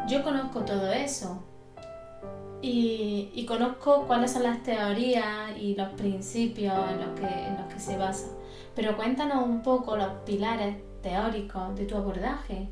[0.07, 1.43] Yo conozco todo eso
[2.61, 7.73] y, y, conozco cuáles son las teorías y los principios en los que, en los
[7.73, 8.27] que se basa.
[8.75, 12.69] Pero cuéntanos un poco los pilares teóricos de tu abordaje.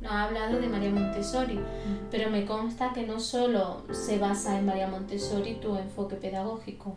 [0.00, 1.60] Nos ha hablado de María Montessori,
[2.10, 6.96] pero me consta que no solo se basa en María Montessori tu enfoque pedagógico.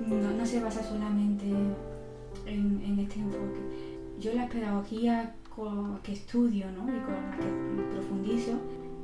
[0.00, 1.46] no, se basa solamente
[2.46, 3.60] en, este enfoque.
[4.18, 5.30] Yo las pedagogías
[6.02, 6.84] que estudio ¿no?
[6.84, 7.46] y con las que
[7.92, 8.52] profundizo,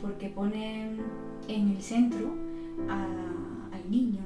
[0.00, 1.00] porque ponen
[1.48, 2.32] en el centro
[2.88, 4.22] al niño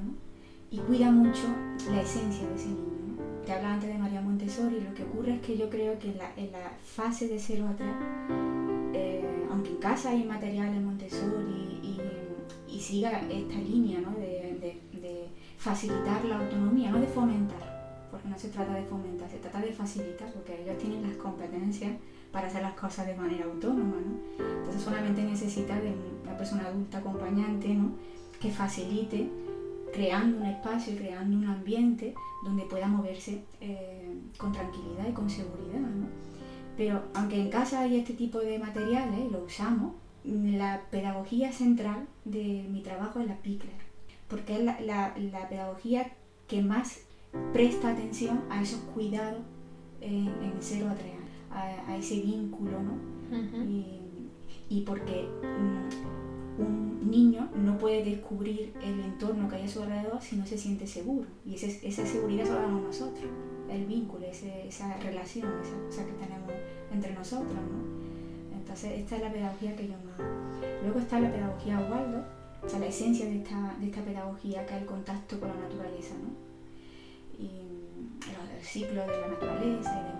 [0.71, 1.47] y cuida mucho
[1.91, 2.98] la esencia de ese niño.
[3.49, 6.51] Te hablaba antes de María Montessori, lo que ocurre es que yo creo que en
[6.51, 7.89] la, fase de 0 a 3,
[8.93, 11.99] eh, aunque en casa hay materiales Montessori y,
[12.67, 14.11] y, siga esta línea ¿no?
[14.11, 19.61] de facilitar la autonomía, no de fomentar, porque no se trata de fomentar, se trata
[19.61, 21.93] de facilitar, porque ellos tienen las competencias
[22.31, 24.45] para hacer las cosas de manera autónoma, ¿no?
[24.59, 25.91] Entonces solamente necesita de
[26.23, 27.93] una persona adulta acompañante, ¿no?
[28.39, 29.27] Que facilite
[29.93, 35.29] creando un espacio y creando un ambiente donde pueda moverse eh, con tranquilidad y con
[35.29, 36.07] seguridad, ¿no?
[36.77, 42.65] Pero aunque en casa hay este tipo de materiales, lo usamos, la pedagogía central de
[42.69, 43.89] mi trabajo es la PICLER
[44.29, 45.13] porque es la,
[45.49, 46.11] pedagogía
[46.47, 47.01] que más
[47.51, 49.41] presta atención a esos cuidados
[50.01, 51.13] en, 0 a 3
[51.51, 52.93] años, a, ese vínculo, ¿no?
[54.69, 56.28] y, porque mm,
[56.59, 60.57] un niño no puede descubrir el entorno que hay a su alrededor si no se
[60.57, 61.27] siente seguro.
[61.45, 63.25] Y esa seguridad solo la damos nosotros,
[63.69, 66.51] el vínculo, esa relación, esa cosa que tenemos
[66.91, 68.57] entre nosotros, ¿no?
[68.57, 70.19] Entonces, esta es la pedagogía que yo más...
[70.83, 72.23] Luego está la pedagogía Waldo,
[72.63, 75.55] o sea, la esencia de esta, de esta pedagogía que es el contacto con la
[75.55, 76.29] naturaleza, ¿no?
[77.43, 77.49] Y
[78.57, 80.19] el ciclo de la naturaleza y demás.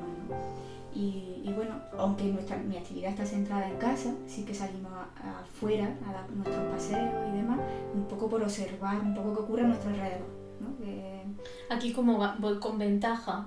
[0.94, 4.92] Y, bueno, aunque nuestra, mi actividad está centrada en casa, sí que salimos
[5.24, 7.60] afuera a, dar nuestros paseos y demás,
[7.94, 10.28] un poco por observar un poco qué ocurre a nuestro alrededor.
[10.60, 10.70] ¿no?
[11.70, 13.46] Aquí como voy con ventaja,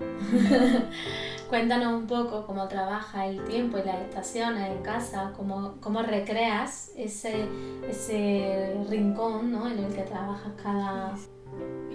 [1.49, 6.91] cuéntanos un poco cómo trabaja el tiempo y las estaciones en casa, cómo, cómo recreas
[6.95, 7.45] ese,
[7.87, 9.69] ese rincón ¿no?
[9.69, 11.13] en el que trabajas cada...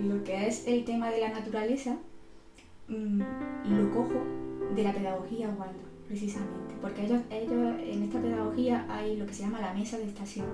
[0.01, 1.97] Lo que es el tema de la naturaleza,
[2.87, 3.21] mm,
[3.65, 9.27] lo cojo de la pedagogía Waldo, precisamente, porque ellos, ellos en esta pedagogía hay lo
[9.27, 10.47] que se llama la mesa de estación.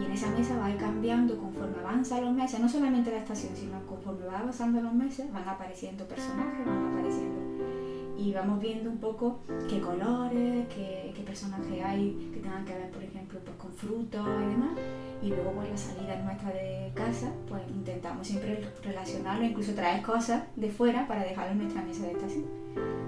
[0.00, 3.84] Y en esa mesa va cambiando conforme avanzan los meses, no solamente la estación, sino
[3.86, 7.43] conforme va avanzando los meses van apareciendo personajes, van apareciendo
[8.16, 12.90] y vamos viendo un poco qué colores, qué, qué personajes hay que tengan que ver,
[12.90, 14.78] por ejemplo, pues con frutos y demás.
[15.22, 20.44] Y luego pues la salida nuestra de casa, pues intentamos siempre relacionarlo, incluso traer cosas
[20.54, 22.44] de fuera para dejarlo en nuestra mesa de estación.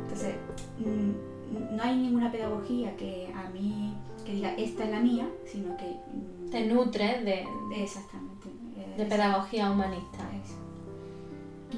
[0.03, 0.35] Entonces,
[0.79, 5.77] mm, no hay ninguna pedagogía que a mí que diga esta es la mía, sino
[5.77, 5.85] que...
[5.85, 7.47] Mm, Te nutre de,
[7.83, 8.49] exactamente,
[8.97, 10.19] de pedagogía humanista.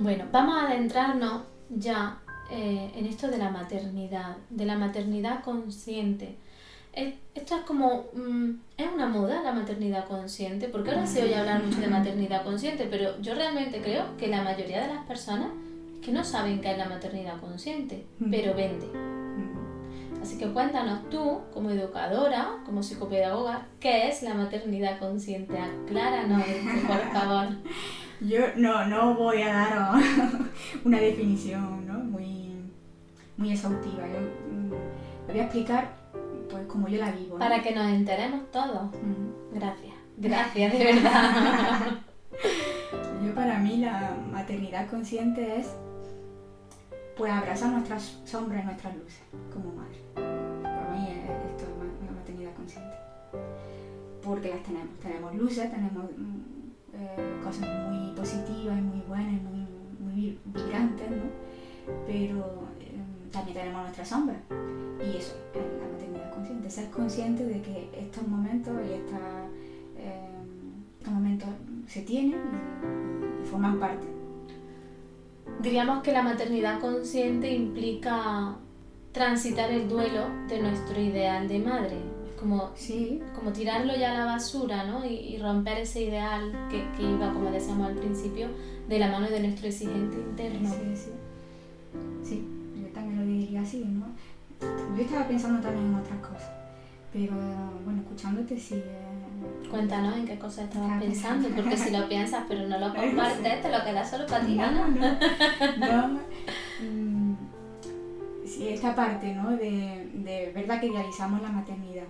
[0.01, 6.37] Bueno, vamos a adentrarnos ya eh, en esto de la maternidad, de la maternidad consciente.
[7.34, 11.62] Esto es como, mm, es una moda la maternidad consciente, porque ahora se oye hablar
[11.62, 15.50] mucho de maternidad consciente, pero yo realmente creo que la mayoría de las personas
[16.02, 18.87] que no saben qué es la maternidad consciente, pero vende.
[20.20, 25.56] Así que cuéntanos tú, como educadora, como psicopedagoga, ¿qué es la maternidad consciente?
[25.58, 26.42] Acláranos
[26.87, 27.48] por favor.
[28.20, 29.92] Yo no, no voy a dar
[30.85, 31.94] una definición ¿no?
[32.00, 32.50] muy,
[33.37, 34.07] muy exhaustiva.
[34.09, 34.70] Yo mm,
[35.28, 35.96] voy a explicar
[36.50, 37.38] pues como yo la vivo.
[37.38, 38.90] Para que nos enteremos todos.
[39.52, 39.94] Gracias.
[40.16, 41.98] Gracias, de verdad.
[43.24, 45.68] yo para mí la maternidad consciente es
[47.16, 49.98] pues abrazar nuestras sombras y nuestras luces como madre.
[50.14, 51.09] Para mí
[51.50, 52.96] esto es una maternidad consciente.
[54.24, 54.98] Porque las tenemos.
[54.98, 56.58] Tenemos luces, tenemos mm,
[56.98, 59.66] eh, cosas muy positivas y muy buenas y muy,
[60.00, 61.96] muy vibrantes, ¿no?
[62.06, 64.38] Pero em, también tenemos nuestras sombras.
[64.50, 66.70] Y eso es la maternidad consciente.
[66.70, 69.08] Ser consciente de que estos momentos y em,
[70.98, 71.48] estos momentos
[71.87, 72.40] se tienen
[73.42, 74.18] y forman parte
[75.61, 78.56] diríamos que la maternidad consciente implica
[79.12, 82.17] transitar el duelo de nuestro ideal de madre.
[82.38, 83.20] Como, sí.
[83.35, 85.05] como tirarlo ya a la basura ¿no?
[85.05, 88.48] y, romper ese ideal que, que, iba, como decíamos al principio,
[88.88, 90.70] de la mano de nuestro exigente interno.
[90.70, 91.11] Sí, sí.
[92.22, 92.48] Sí,
[92.81, 94.07] yo también lo diría así, ¿no?
[94.96, 96.51] Yo estaba pensando también en otras cosas,
[97.12, 97.35] pero
[97.85, 98.83] bueno, escuchándote sí.
[99.70, 103.70] Cuéntanos en qué cosas estabas pensando, porque si lo piensas pero no lo compartes, te
[103.70, 104.70] lo quedas solo para ti, ¿no?
[105.79, 106.20] no,
[106.83, 107.37] mm,
[108.44, 109.51] sí, esta parte, ¿no?
[109.51, 112.07] De, de verdad que idealizamos la maternidad.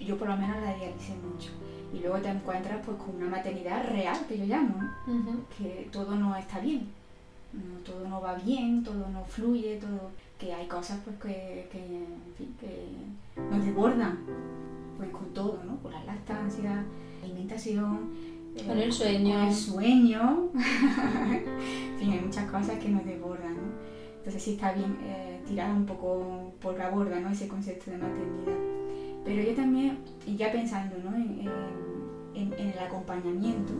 [0.00, 1.50] Yo por lo menos la idealicé mucho.
[1.92, 5.40] Y luego te encuentras pues con una maternidad real, que yo llamo, ¿no?
[5.56, 6.88] Que todo no está bien.
[7.52, 11.78] No, todo no va bien, todo no fluye, todo que hay cosas pues que, que,
[11.78, 14.18] en fin, que nos desbordan
[14.96, 15.78] pues con todo, ¿no?
[15.78, 16.84] Con la lactancia,
[17.22, 18.10] alimentación,
[18.66, 19.34] con el sueño.
[19.34, 20.50] Con el sueño.
[20.54, 23.62] en fin, hay muchas cosas que nos desbordan, ¿no?
[24.18, 27.30] Entonces sí está bien eh, tirar un poco por la borda, ¿no?
[27.30, 28.58] Ese concepto de maternidad.
[29.28, 29.98] Pero yo también,
[30.38, 31.14] ya pensando, ¿no?
[31.14, 33.74] En, el acompañamiento,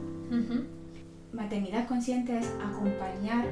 [1.33, 3.47] maternidad consciente es acompañar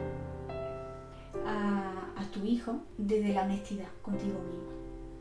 [1.47, 4.69] a, tu hijo desde la honestidad contigo mismo.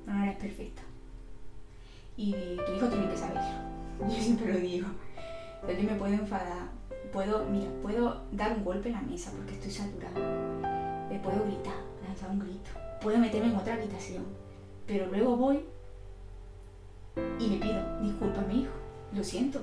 [0.06, 0.82] No eres perfecta.
[2.18, 3.42] Y tu hijo tiene que saberlo.
[4.10, 4.88] Yo siempre lo digo.
[5.66, 6.72] Yo me puedo enfadar,
[7.14, 11.08] puedo, mira, puedo dar un golpe en la mesa porque estoy saturada.
[11.10, 12.72] Me puedo gritar, lanzar un grito.
[13.02, 14.26] Puedo meterme en otra habitación.
[14.86, 15.64] Pero luego voy
[17.40, 18.72] y le pido disculpas a mi hijo.
[19.16, 19.62] Lo siento.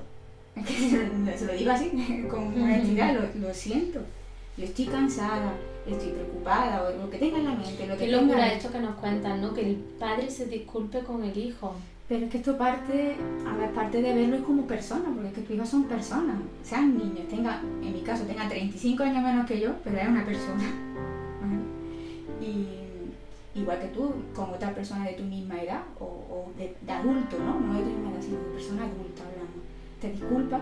[0.57, 1.91] Es que se lo, digo así,
[2.31, 4.01] con honestidad, lo, lo siento.
[4.57, 5.55] Yo estoy cansada,
[5.87, 7.87] estoy preocupada, o lo que tenga en la mente.
[7.87, 9.55] Lo que Qué locura esto que nos cuentan, ¿no?
[9.55, 11.75] Que el padre se disculpe con el hijo.
[12.09, 15.41] Pero es que esto parte, a ver, parte de verlo como persona, porque es que
[15.41, 19.61] tus hijos son personas, sean niños, tenga, en mi caso, tenga 35 años menos que
[19.61, 20.65] yo, pero es una persona.
[22.43, 22.82] Y
[23.55, 27.61] igual que tú, con otra persona de tu misma edad, o, de, adulto, ¿no?
[27.61, 29.62] No de tu misma edad, sino de persona adulta hablando.
[30.01, 30.61] Te disculpa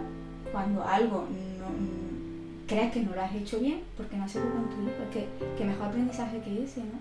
[0.52, 1.26] cuando algo
[1.58, 1.66] no,
[2.66, 5.02] crees que no lo has hecho bien, porque no has hecho con tu hijo.
[5.04, 6.98] Es que, que mejor aprendizaje que ese, ¿no?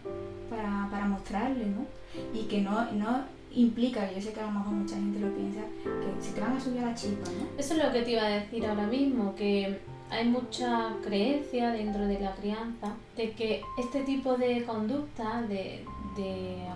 [0.49, 1.85] Para, para mostrarle, ¿no?
[2.33, 3.23] Y que no, no
[3.53, 6.55] implica, yo sé que a lo mejor mucha gente lo piensa, que se te van
[6.55, 7.59] a subir a la chispa, ¿no?
[7.59, 12.07] Eso es lo que te iba a decir ahora mismo, que hay mucha creencia dentro
[12.07, 15.85] de la crianza de que este tipo de conducta, de,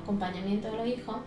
[0.01, 1.17] acompañamiento de los hijos,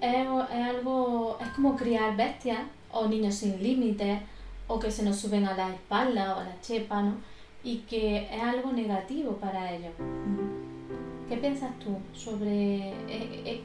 [0.00, 2.60] es, algo, es como criar bestias
[2.90, 4.20] o niños sin límites
[4.66, 7.14] o que se nos suben a la espalda o a la chepa, ¿no?
[7.62, 9.92] Y que es algo negativo para ellos.
[11.28, 13.60] ¿Qué piensas tú sobre eh, eh,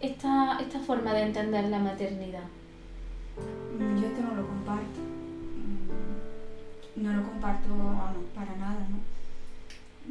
[0.00, 2.44] esta, esta forma de entender la maternidad?
[3.78, 5.19] Mm, yo esto no lo comparto.
[7.00, 7.68] Mm, no lo comparto
[8.34, 8.98] para nada, ¿no?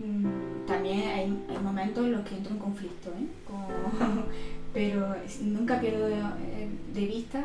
[0.06, 3.28] Mm, también hay, momentos en los que entro en conflicto, ¿eh?
[4.74, 7.44] pero nunca pierdo de, eh, vista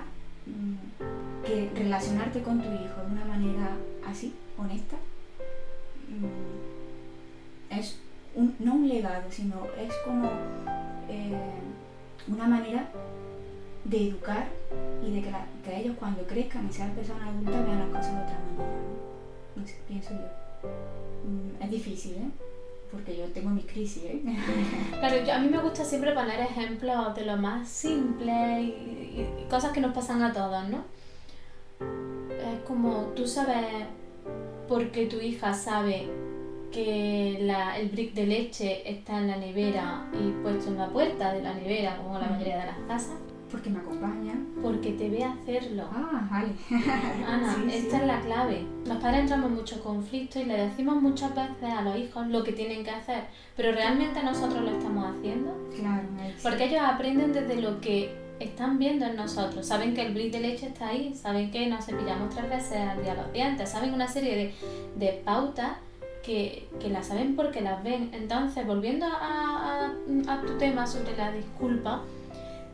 [1.45, 3.77] que relacionarte con tu hijo de una manera
[4.07, 4.97] así, honesta,
[7.71, 7.99] es
[8.35, 10.29] un, no un legado, sino es como
[11.09, 11.33] eh,
[12.29, 12.89] una manera
[13.85, 14.49] de educar
[15.07, 18.39] y de que, ellos cuando crezcan y sean personas adultas vean las cosas de otra
[18.39, 19.14] manera.
[19.89, 20.69] Pienso yo.
[21.29, 22.31] Mm, es difícil, ¿eh?
[22.91, 24.23] Porque yo tengo mis crisis, ¿eh?
[24.99, 29.81] Claro, a mí me gusta siempre poner ejemplos de lo más simple y, cosas que
[29.81, 30.85] nos pasan a todos, ¿no?
[32.31, 33.87] Es como tú sabes
[34.69, 36.09] porque tu hija sabe
[36.73, 41.33] que la, el brick de leche está en la nevera y puesto en la puerta
[41.33, 43.17] de la nevera, como la mayoría de las casas.
[43.55, 44.35] Porque me acompaña.
[44.61, 45.85] Porque te ve hacerlo.
[45.93, 46.49] Ah, vale.
[47.25, 48.67] Ana, esta es la clave.
[48.85, 52.43] Los padres entramos en muchos conflictos y le decimos muchas veces a los hijos lo
[52.43, 55.53] que tienen que hacer, pero realmente nosotros lo estamos haciendo.
[55.79, 56.03] Claro.
[56.43, 59.65] Porque ellos aprenden desde lo que están viendo en nosotros.
[59.65, 63.05] Saben que el brick de leche está ahí, saben que nos cepillamos tres veces al
[63.05, 64.55] día los dientes, saben una serie de,
[64.97, 65.77] de pautas
[66.25, 68.11] que, que las saben porque las ven.
[68.13, 69.93] Entonces, volviendo a,
[70.27, 72.03] a, tu tema sobre la disculpa,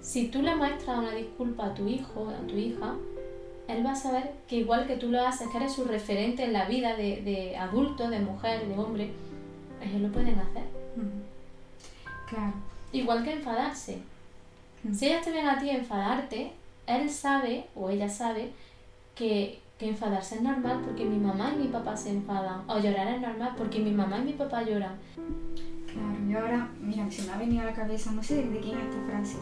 [0.00, 2.94] si tú le muestras una disculpa a tu hijo, a tu hija,
[3.68, 6.52] él va a saber que igual que tú lo haces, que eres su referente en
[6.52, 9.10] la vida de, de adulto, de mujer, de hombre,
[9.82, 10.64] ellos lo pueden hacer.
[12.28, 12.52] Claro.
[12.92, 14.02] Igual que enfadarse.
[14.92, 16.52] Si ellas te ven a ti enfadarte,
[16.86, 18.50] él sabe o ella sabe
[19.14, 22.62] que, que enfadarse es normal porque mi mamá y mi papá se enfadan.
[22.68, 24.94] O llorar es normal porque mi mamá y mi papá lloran.
[25.86, 28.78] Claro, y ahora, mira, se me ha venido a la cabeza, no sé de quién
[28.78, 29.36] es esta frase.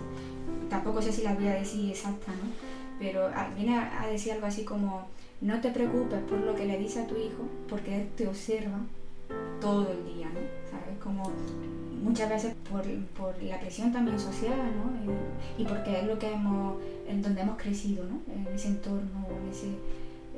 [0.69, 2.51] Tampoco sé si la voy a decir exacta, ¿no?
[2.99, 5.07] Pero viene a decir algo así como,
[5.41, 8.81] no te preocupes por lo que le dice a tu hijo, porque él te observa
[9.61, 10.41] todo el día, ¿no?
[10.71, 10.99] ¿Sabes?
[11.03, 11.31] Como
[12.03, 12.85] muchas veces por,
[13.17, 15.15] por la presión también social, ¿no?
[15.59, 18.21] Y, porque es lo que hemos, en donde hemos crecido, ¿no?
[18.33, 19.69] En ese entorno, en ese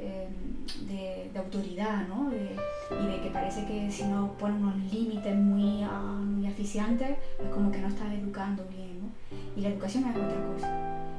[0.00, 2.30] Em, de, autoridad, ¿no?
[2.32, 7.70] y de que parece que si no ponen unos límites muy, uh, muy es como
[7.70, 8.99] que no estás educando bien.
[9.56, 10.68] Y la educación es otra cosa.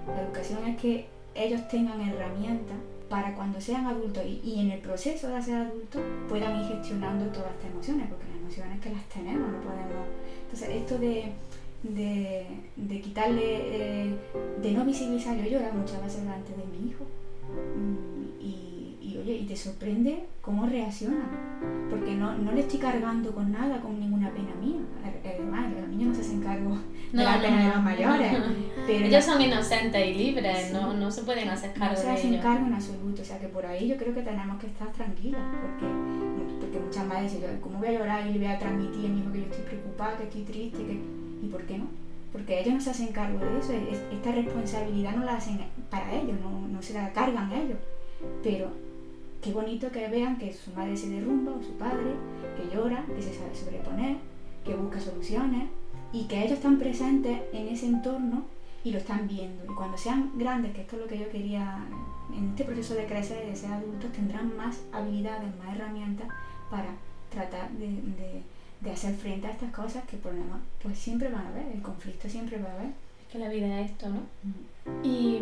[0.07, 2.77] La educación es que ellos tengan herramientas
[3.09, 7.51] para cuando sean adultos y, en el proceso de ser adultos puedan ir gestionando todas
[7.51, 10.07] estas emociones, porque las emociones que las tenemos, no podemos...
[10.43, 11.33] Entonces, esto de,
[11.83, 14.15] de, quitarle, eh,
[14.61, 17.05] de no visibilizar, yo lloro muchas veces delante de mi hijo.
[19.21, 21.27] Oye, y te sorprende cómo reaccionan.
[21.89, 24.79] Porque no, no le estoy cargando con nada, con ninguna pena mía.
[25.23, 26.77] Además, los niños no se hacen cargo
[27.11, 28.33] de la pena de los mayores.
[28.87, 32.37] Pero ellos son inocentes y libres, no, no se pueden hacer cargo no se hacen
[32.39, 33.21] cargo en absoluto.
[33.21, 35.41] O sea que por ahí yo creo que tenemos que estar tranquilas.
[35.61, 35.93] Porque,
[36.59, 39.19] porque muchas madres dicen, ¿cómo voy a llorar y le voy a transmitir a mi
[39.19, 40.77] hijo que yo estoy preocupada, que estoy triste?
[40.79, 40.99] Que...
[41.43, 41.87] ¿Y por qué no?
[42.31, 43.73] porque ellos no se hacen cargo de eso,
[44.11, 45.59] esta responsabilidad no la hacen
[45.89, 47.77] para ellos, no, no se la cargan ellos.
[48.41, 48.71] Pero
[49.41, 52.13] qué bonito que vean que su madre se derrumba o su padre,
[52.55, 54.17] que llora, que se sabe sobreponer,
[54.65, 55.69] que busca soluciones
[56.13, 58.43] y que ellos están presentes en ese entorno
[58.83, 59.63] y lo están viendo.
[59.65, 61.85] Y cuando sean grandes, que esto es lo que yo quería,
[62.35, 66.27] en este proceso de crecer y de ser adultos, tendrán más habilidades, más herramientas
[66.69, 66.89] para
[67.29, 68.43] tratar de
[68.81, 72.27] de hacer frente a estas cosas que problemas pues siempre van a haber, el conflicto
[72.27, 72.91] siempre va a haber.
[73.31, 74.21] Que la vida es esto, ¿no?
[75.03, 75.39] Y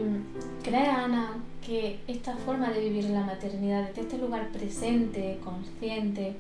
[0.64, 6.36] ¿crees, Ana, que esta forma de vivir la maternidad desde este lugar presente, consciente,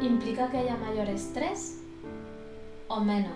[0.00, 1.80] implica que haya mayor estrés
[2.88, 3.34] o menos?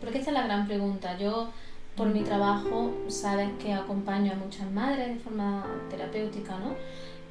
[0.00, 1.18] Porque esta es la gran pregunta.
[1.18, 1.50] Yo,
[1.96, 6.74] por mi trabajo, sabes que acompaño a muchas madres de forma terapéutica, ¿no?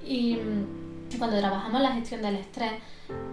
[0.06, 0.38] Y
[1.18, 2.74] cuando trabajamos la gestión del estrés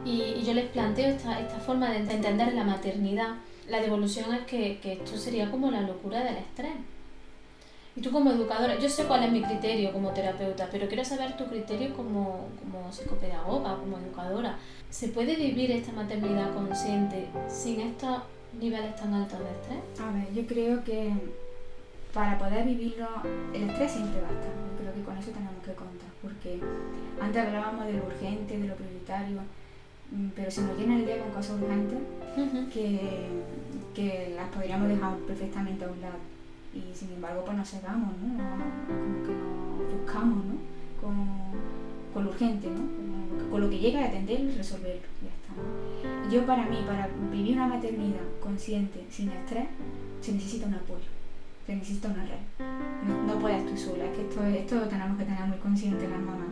[0.05, 3.35] y, yo les planteo esta, esta, forma de entender la maternidad,
[3.69, 6.75] la devolución es que, que, esto sería como la locura del estrés.
[7.97, 11.37] Y tú como educadora, yo sé cuál es mi criterio como terapeuta, pero quiero saber
[11.37, 14.59] tu criterio como, como psicopedagoga, como educadora.
[14.91, 18.19] ¿Se puede vivir esta maternidad consciente sin estos
[18.61, 20.01] niveles tan altos de estrés?
[20.01, 21.11] A ver, yo creo que
[22.13, 23.09] para poder vivirlo,
[23.53, 24.47] el estrés siempre basta.
[24.47, 26.61] Yo creo que con eso tenemos que contar, porque
[27.21, 29.41] antes hablábamos de lo urgente, de lo prioritario,
[30.35, 31.99] pero se nos llena el día con cosas urgentes
[32.73, 33.29] que,
[33.95, 36.19] que, las podríamos dejar perfectamente a un lado.
[36.75, 38.37] Y sin embargo, pues nos cegamos, ¿no?
[38.37, 40.55] Como que nos buscamos, ¿no?
[41.01, 41.29] Con,
[42.13, 43.51] con lo urgente, ¿no?
[43.51, 45.03] Con lo que llega a atenderlo y resolverlo.
[45.23, 46.31] Ya está.
[46.31, 49.67] Yo para mí, para vivir una maternidad consciente, sin estrés,
[50.21, 51.17] se necesita un apoyo
[51.67, 52.65] se necesita una red.
[53.27, 56.47] No, puedes tú sola, es que esto, esto tenemos que tener muy consciente las mamás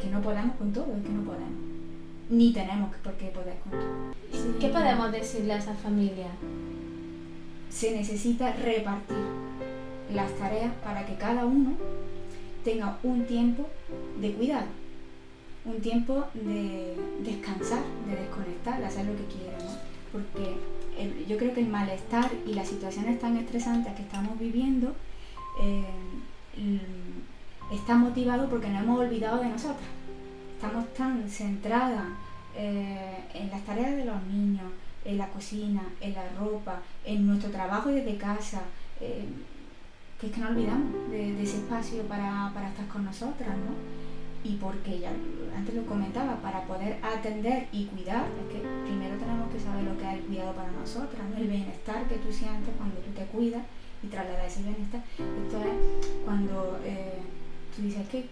[0.00, 1.69] que no podemos con todo, es que no podemos.
[2.30, 4.58] Ni tenemos por qué poder con todo.
[4.60, 6.28] ¿Qué podemos decirle a esa familia?
[7.68, 9.16] Se necesita repartir
[10.14, 11.72] las tareas para que cada uno
[12.64, 13.66] tenga un tiempo
[14.20, 14.66] de cuidado,
[15.64, 19.74] un tiempo de descansar, de desconectar, de hacer lo que quiera, ¿no?
[20.12, 20.56] Porque
[21.26, 24.94] yo creo que el malestar y las situaciones tan estresantes que estamos viviendo
[25.60, 25.84] eh,
[27.72, 29.88] está motivado porque nos hemos olvidado de nosotras.
[30.60, 32.04] Estamos tan centradas
[32.54, 34.70] eh, en las tareas de los niños,
[35.06, 38.60] en la cocina, en la ropa, en nuestro trabajo desde casa,
[39.00, 39.24] eh,
[40.20, 43.72] que es que nos olvidamos de, ese espacio para, para, estar con nosotras, ¿no?
[44.44, 45.12] Y porque ya
[45.56, 49.96] antes lo comentaba, para poder atender y cuidar, es que primero tenemos que saber lo
[49.96, 51.38] que es el cuidado para nosotras, ¿no?
[51.38, 53.62] el bienestar que tú sientes cuando tú te cuidas
[54.02, 55.02] y trasladas ese bienestar.
[55.16, 57.22] Esto es cuando eh,
[57.80, 58.24] tú dices que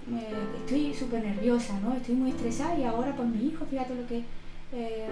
[0.58, 1.94] estoy súper nerviosa, ¿no?
[1.94, 4.22] Estoy muy estresada y ahora pues mi hijo, fíjate lo que
[4.72, 5.06] eh,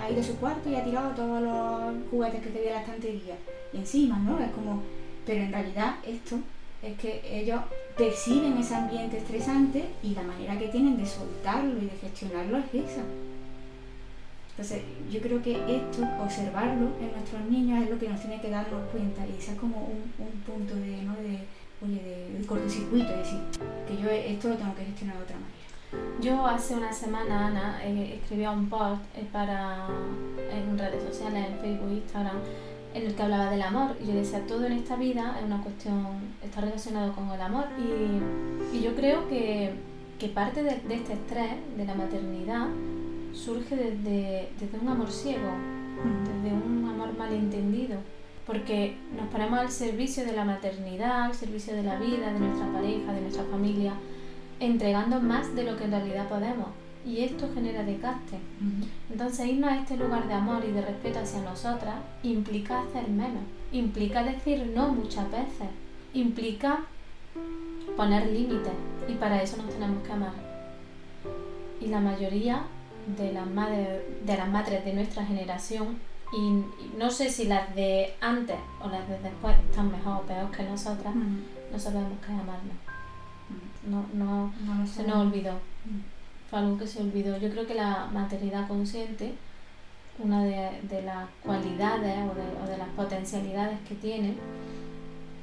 [0.00, 2.80] ha ido a su cuarto y ha tirado todos los juguetes que tenía en la
[2.80, 3.36] estantería.
[3.72, 4.38] Y encima, ¿no?
[4.38, 4.82] Es como,
[5.26, 6.36] pero en realidad esto
[6.82, 7.60] es que ellos
[7.96, 12.74] perciben ese ambiente estresante y la manera que tienen de soltarlo y de gestionarlo es
[12.74, 13.02] esa.
[14.50, 18.50] Entonces, yo creo que esto, observarlo en nuestros niños, es lo que nos tiene que
[18.50, 21.14] darnos cuenta y ese es como un, punto de, ¿no?
[21.14, 21.38] de,
[21.84, 23.40] oye, de, cortocircuito, es decir,
[23.86, 25.58] que yo esto lo tengo que gestionar de otra manera.
[26.20, 29.86] Yo hace una semana, Ana, eh, escribía un post eh, para,
[30.50, 32.36] en redes sociales, en Facebook, Instagram,
[32.94, 33.96] en el que hablaba del amor.
[34.02, 36.06] Y yo decía, todo en esta vida es una cuestión,
[36.42, 39.72] está relacionado con el amor y, y yo creo que,
[40.18, 42.66] que parte de, de, este estrés, de la maternidad,
[43.32, 45.50] surge desde, desde un amor ciego,
[46.24, 47.98] desde un amor malentendido,
[48.48, 52.66] porque nos ponemos al servicio de la maternidad, al servicio de la vida, de nuestra
[52.72, 53.92] pareja, de nuestra familia,
[54.58, 56.68] entregando más de lo que en realidad podemos.
[57.06, 58.38] Y esto genera desgaste.
[59.10, 63.42] Entonces irnos a este lugar de amor y de respeto hacia nosotras implica hacer menos,
[63.70, 65.68] implica decir no muchas veces,
[66.14, 66.86] implica
[67.98, 68.72] poner límites
[69.08, 70.32] y para eso nos tenemos que amar.
[71.82, 72.62] Y la mayoría
[73.18, 76.64] de las madres de las madres de nuestra generación y,
[76.96, 80.62] no sé si las de antes o las de después están mejor o peor que
[80.64, 82.76] nosotras no sabemos qué amarnos
[83.88, 85.54] no, no, no se nos olvidó.
[86.50, 87.38] Fue algo que se olvidó.
[87.38, 89.34] Yo creo que la maternidad consciente
[90.18, 94.34] una de, de las cualidades o de, o de, las potencialidades que tiene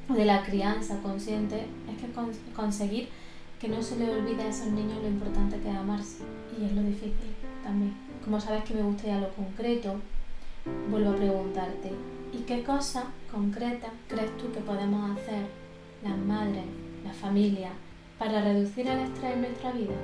[0.10, 3.08] o de la crianza consciente es que conseguir
[3.60, 6.24] que no se le olvide a esos niños lo importante que es amarse.
[6.60, 7.94] Y es lo difícil también.
[8.24, 9.96] Como sabes que me gusta ya lo concreto,
[10.90, 11.92] vuelvo a preguntarte,
[12.34, 15.46] ¿y qué cosas concretas crees tú que podemos hacer
[16.04, 16.64] las madres,
[17.04, 17.74] las familias,
[18.18, 19.96] para reducir el estrés en nuestra vida?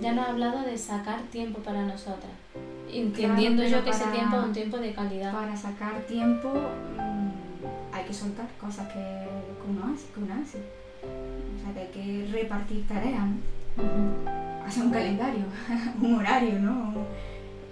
[0.00, 2.32] Ya nos ha hablado de sacar tiempo para nosotras,
[2.90, 5.32] entendiendo yo que ese tiempo es un tiempo de calidad.
[5.32, 8.98] Para sacar tiempo mm, hay que soltar cosas que
[9.68, 10.58] uno hace, que uno hace.
[10.58, 13.24] O sea, que hay que repartir tareas,
[14.66, 15.44] hacer un calendario,
[16.00, 16.94] un horario, ¿no?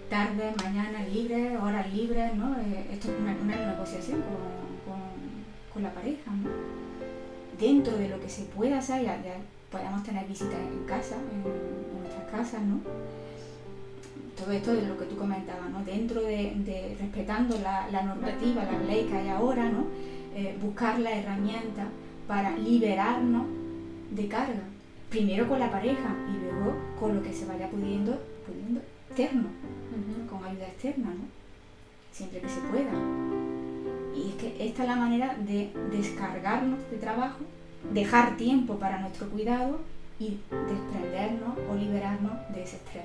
[0.08, 2.56] Tarde, mañana libre, horas libres, ¿no?
[2.56, 4.22] Eh, esto es una, negociación
[5.72, 6.48] con, la pareja, ¿no?
[7.60, 9.18] Dentro de lo que se pueda hacer, ya,
[9.70, 12.80] podemos tener visitas en casa, en, nuestras casas, ¿no?
[14.36, 15.84] Todo esto de lo que tú comentabas, ¿no?
[15.84, 19.84] Dentro de, respetando la, normativa, la ley que hay ahora, ¿no?
[20.34, 21.86] Eh, buscar la herramienta
[22.26, 23.44] para liberarnos
[24.10, 24.62] de carga.
[25.10, 29.48] Primero con la pareja y luego con lo que se vaya pudiendo, pudiendo externo,
[30.28, 31.24] con ayuda externa, ¿no?
[32.12, 32.92] Siempre que se pueda.
[34.14, 37.38] Y es que esta es la manera de descargarnos de trabajo
[37.92, 39.78] dejar tiempo para nuestro cuidado
[40.18, 43.04] y desprendernos o liberarnos de ese estrés.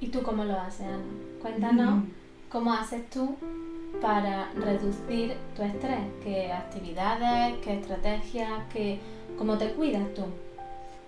[0.00, 1.04] ¿Y tú cómo lo haces, Ana?
[1.40, 2.04] Cuéntanos
[2.50, 3.36] cómo haces tú
[4.00, 8.98] para reducir tu estrés, qué actividades, qué estrategias, qué,
[9.38, 10.24] cómo te cuidas tú.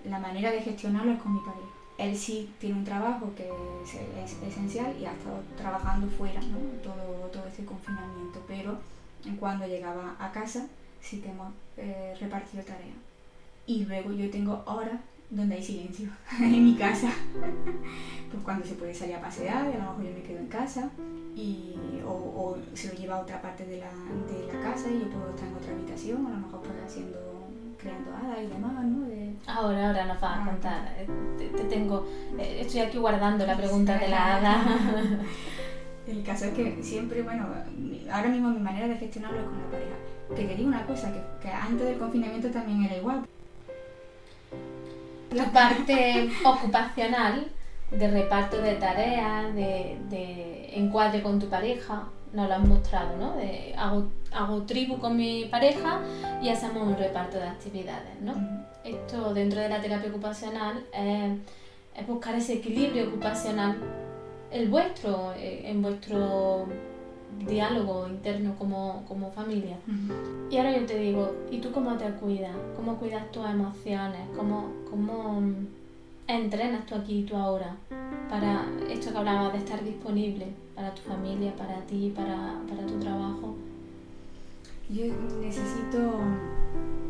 [0.09, 1.64] La manera de gestionarlo es con mi pareja.
[1.97, 3.49] Él sí tiene un trabajo que
[3.83, 6.57] es, esencial y ha estado trabajando fuera ¿no?
[6.83, 8.77] todo, todo este confinamiento, pero
[9.39, 10.67] cuando llegaba a casa
[11.01, 12.97] sí que hemos eh, repartido tareas.
[13.67, 17.09] Y luego yo tengo horas donde hay silencio en mi casa.
[18.31, 20.89] pues cuando se puede salir a pasear, a lo mejor yo me quedo en casa,
[21.35, 21.75] y,
[22.05, 25.29] o, se lo lleva a otra parte de la, de la, casa y yo puedo
[25.31, 27.34] estar en otra habitación, a lo mejor pues haciendo,
[27.85, 29.05] creando hadas y demás, ¿no?
[29.47, 30.95] Ahora, ahora nos vas a ah, contar.
[30.97, 31.07] Eh,
[31.37, 32.07] te, tengo,
[32.39, 34.63] eh, estoy aquí guardando la pregunta de la hada.
[36.07, 37.47] El caso es que siempre, bueno,
[38.11, 39.95] ahora mismo mi manera de gestionarlo es con la pareja
[40.35, 41.11] que quería una cosa,
[41.41, 43.25] que, antes del confinamiento también era igual.
[45.31, 47.47] La parte ocupacional,
[47.91, 52.03] de reparto de tareas, de, encuadre con tu pareja,
[52.35, 53.35] nos lo han mostrado, ¿no?
[53.37, 56.01] De, hago, tribu con mi pareja
[56.41, 58.33] y hacemos un reparto de actividades, ¿no?
[58.83, 63.77] Esto dentro de la terapia ocupacional es buscar ese equilibrio ocupacional,
[64.51, 66.67] el vuestro, eh, en vuestro
[67.47, 69.77] diálogo interno como, como familia.
[70.51, 72.55] Y ahora yo te digo, ¿y tú cómo te cuidas?
[72.75, 74.21] ¿Cómo cuidas tus emociones?
[74.35, 75.41] ¿Cómo, cómo
[76.27, 77.75] entrenas tú aquí y tú ahora?
[78.29, 82.99] Para esto que hablabas de estar disponible para tu familia, para ti, para, para tu
[82.99, 83.55] trabajo.
[84.89, 85.05] Yo
[85.41, 86.19] necesito,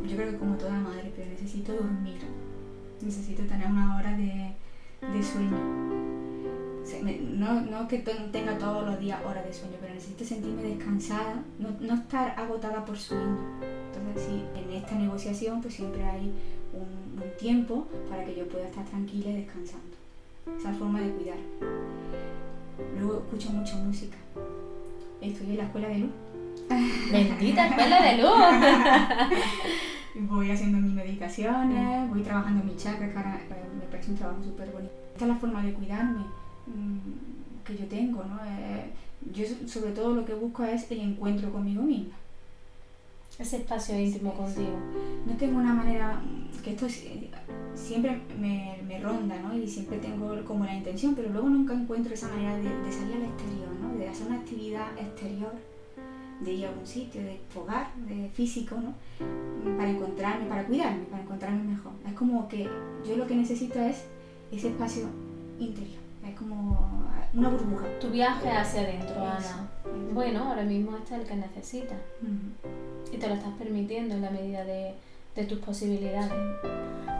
[0.07, 2.19] yo creo que como toda madre, pero necesito dormir.
[3.01, 4.53] Necesito tener una hora de,
[5.01, 5.95] de sueño
[7.03, 11.69] no, no que tenga todos los días horas de sueño, pero necesito sentirme descansada, no,
[11.79, 13.37] no estar agotada por sueño.
[13.93, 16.31] Entonces, sí, en esta negociación pues siempre hay
[16.73, 16.95] un,
[17.39, 19.95] tiempo para que yo pueda estar tranquila y descansando.
[20.57, 21.37] Esa forma de cuidar.
[22.97, 24.17] Luego escucho mucha música.
[25.21, 26.11] Estoy en la escuela de luz.
[27.11, 28.31] Bendita escuela de luz.
[30.29, 33.41] voy haciendo mis medicaciones, voy trabajando mi chakra, que ahora
[33.77, 34.93] me parece un trabajo súper bonito.
[35.13, 36.25] Esta es la forma de cuidarme
[36.67, 38.39] Mm, que yo tengo, ¿no?
[38.45, 38.91] Eh,
[39.31, 42.15] yo sobre todo lo que busco es el encuentro conmigo misma.
[43.37, 44.77] Ese espacio íntimo contigo.
[45.25, 46.21] No tengo una manera,
[46.63, 46.87] que esto
[47.73, 49.55] siempre me, me, ronda, ¿no?
[49.57, 53.15] Y siempre tengo como la intención, pero luego nunca encuentro esa manera de, de, salir
[53.15, 53.97] al exterior, ¿no?
[53.97, 55.51] De hacer una actividad exterior,
[56.39, 58.93] de ir a algún sitio, de hogar, de físico, ¿no?
[59.77, 61.91] Para encontrarme, para cuidarme, para encontrarme mejor.
[62.07, 62.69] Es como que
[63.07, 64.05] yo lo que necesito es
[64.51, 65.07] ese espacio
[65.59, 65.99] interior.
[66.25, 67.85] Es como una burbuja.
[67.99, 69.69] Tu viaje hacia adentro, Ana.
[70.13, 71.97] Bueno, ahora mismo este es el que necesitas.
[73.11, 74.95] Y te lo estás permitiendo en la medida de,
[75.47, 76.31] tus posibilidades.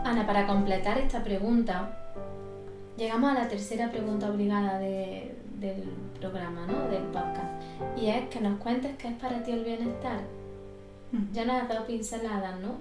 [0.04, 1.98] Ana, para completar esta pregunta,
[2.96, 5.84] llegamos a la tercera pregunta obligada del
[6.18, 6.88] programa, ¿no?
[6.88, 7.62] Del podcast.
[7.96, 10.20] Y es que nos cuentes qué es para ti el bienestar.
[11.32, 12.76] Ya nos has dado pinceladas, ¿no?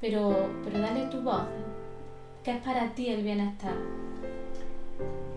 [0.00, 1.42] Pero, pero dale tu voz.
[2.44, 3.74] ¿Qué es para ti el bienestar?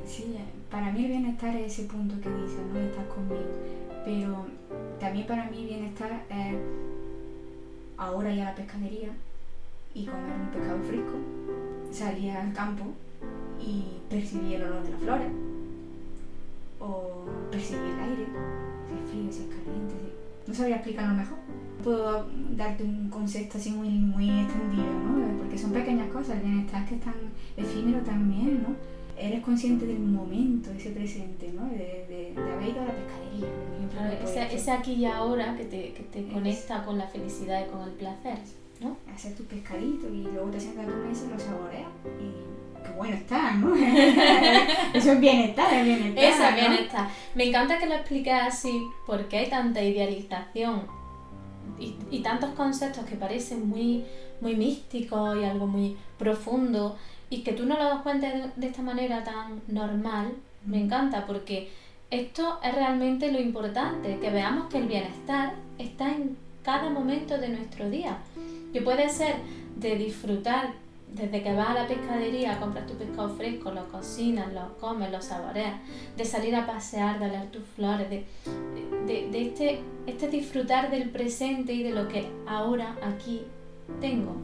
[0.05, 0.35] Sí,
[0.69, 2.79] para mí el bienestar es ese punto que dices, ¿no?
[2.79, 3.41] Estar conmigo.
[4.05, 4.45] Pero
[4.99, 6.55] también para mí bienestar es
[7.99, 9.09] ahora ir a la pescadería
[9.93, 11.17] y comer un pescado fresco,
[11.91, 12.85] salir al campo
[13.59, 15.27] y percibir el olor de las flores,
[16.79, 18.25] o percibir el aire,
[18.87, 19.95] si es frío, si es caliente.
[20.47, 21.37] No sabría explicarlo mejor.
[21.83, 25.37] Puedo darte un concepto así muy, muy extendido, ¿no?
[25.37, 27.15] Porque son pequeñas cosas, el bienestar que es tan
[27.57, 28.75] efímero también, ¿no?
[29.19, 31.65] Eres consciente del momento, ese presente, ¿no?
[31.69, 34.29] De, de, de haber ido a la pescadería, ejemplo.
[34.29, 37.81] ese, ese, aquí y ahora que te, que te conecta con la felicidad y con
[37.81, 38.37] el placer,
[38.79, 38.95] ¿no?
[39.13, 41.89] Hacer tu pescadito y luego te sientas a tu mesa y lo saboreas
[42.19, 43.75] y qué bueno está, ¿no?
[44.93, 46.23] Eso es bienestar, es bienestar.
[46.23, 46.57] Eso es ¿no?
[46.57, 47.09] bienestar.
[47.35, 50.83] Me encanta que lo expliques así porque hay tanta idealización
[51.77, 54.03] y, y, tantos conceptos que parecen muy,
[54.41, 56.97] muy místicos y algo muy profundo
[57.29, 60.33] y que tú no lo das cuenta de, de esta manera tan normal,
[60.65, 61.69] me encanta porque
[62.11, 67.49] esto es realmente lo importante, que veamos que el bienestar está en cada momento de
[67.49, 68.17] nuestro día,
[68.73, 69.35] que puede ser
[69.77, 70.73] de disfrutar
[71.13, 75.21] desde que vas a la pescadería, compras tu pescado fresco, lo cocinas, lo comes, lo
[75.21, 75.79] saboreas,
[76.15, 78.25] de salir a pasear, de oler tus flores, de,
[79.07, 83.41] de, de este, este disfrutar del presente y de lo que ahora aquí
[83.99, 84.35] tengo.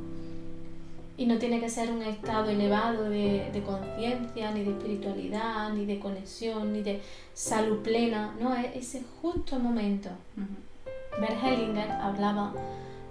[1.17, 5.85] Y no tiene que ser un estado elevado de, de conciencia, ni de espiritualidad, ni
[5.85, 7.01] de conexión, ni de
[7.33, 10.09] salud plena, no, es ese justo momento.
[10.37, 11.21] Uh -huh.
[11.21, 12.53] Bert Hellinger hablaba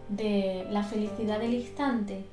[0.08, 2.24] de la felicidad del instante.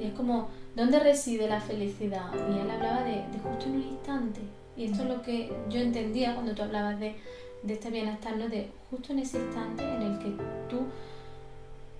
[0.00, 2.32] Y es como, ¿dónde reside la felicidad?
[2.34, 4.40] Y él hablaba de, de justo en un instante.
[4.76, 7.16] Y esto es lo que yo entendía cuando tú hablabas de,
[7.64, 8.48] de este bienestar, ¿no?
[8.48, 10.30] De justo en ese instante en el que
[10.68, 10.82] tú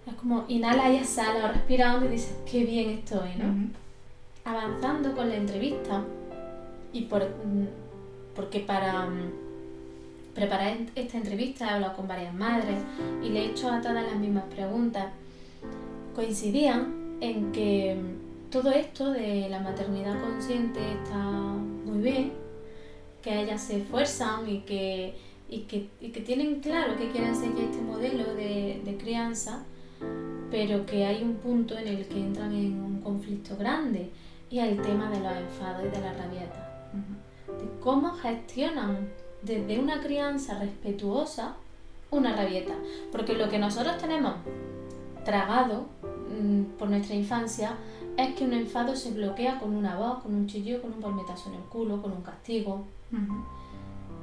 [0.08, 3.44] es como inhala y exhala o respira hondo y dices, qué bien estoy, ¿no?
[3.44, 3.68] Uh -huh.
[4.44, 6.02] Avanzando con la entrevista
[6.92, 7.28] y por,
[8.34, 9.16] porque para um,
[10.34, 12.78] preparar esta entrevista he hablado con varias madres
[13.22, 15.06] y le he hecho a todas las mismas preguntas.
[16.14, 17.96] Coincidían en que
[18.50, 22.32] todo esto de la maternidad consciente está muy bien,
[23.22, 25.14] que ellas se esfuerzan y que,
[25.50, 29.64] y que, y que tienen claro que quieren seguir este modelo de, de crianza,
[30.50, 34.10] pero que hay un punto en el que entran en un conflicto grande
[34.50, 36.90] y el tema de los enfados y de la rabieta.
[37.46, 39.08] De cómo gestionan
[39.42, 41.56] desde una crianza respetuosa
[42.10, 42.74] una rabieta.
[43.12, 44.34] Porque lo que nosotros tenemos
[45.24, 45.86] tragado
[46.30, 47.74] mmm, por nuestra infancia
[48.16, 51.50] es que un enfado se bloquea con una voz, con un chillido, con un palmetazo
[51.50, 52.86] en el culo, con un castigo.
[53.12, 53.44] Uh -huh.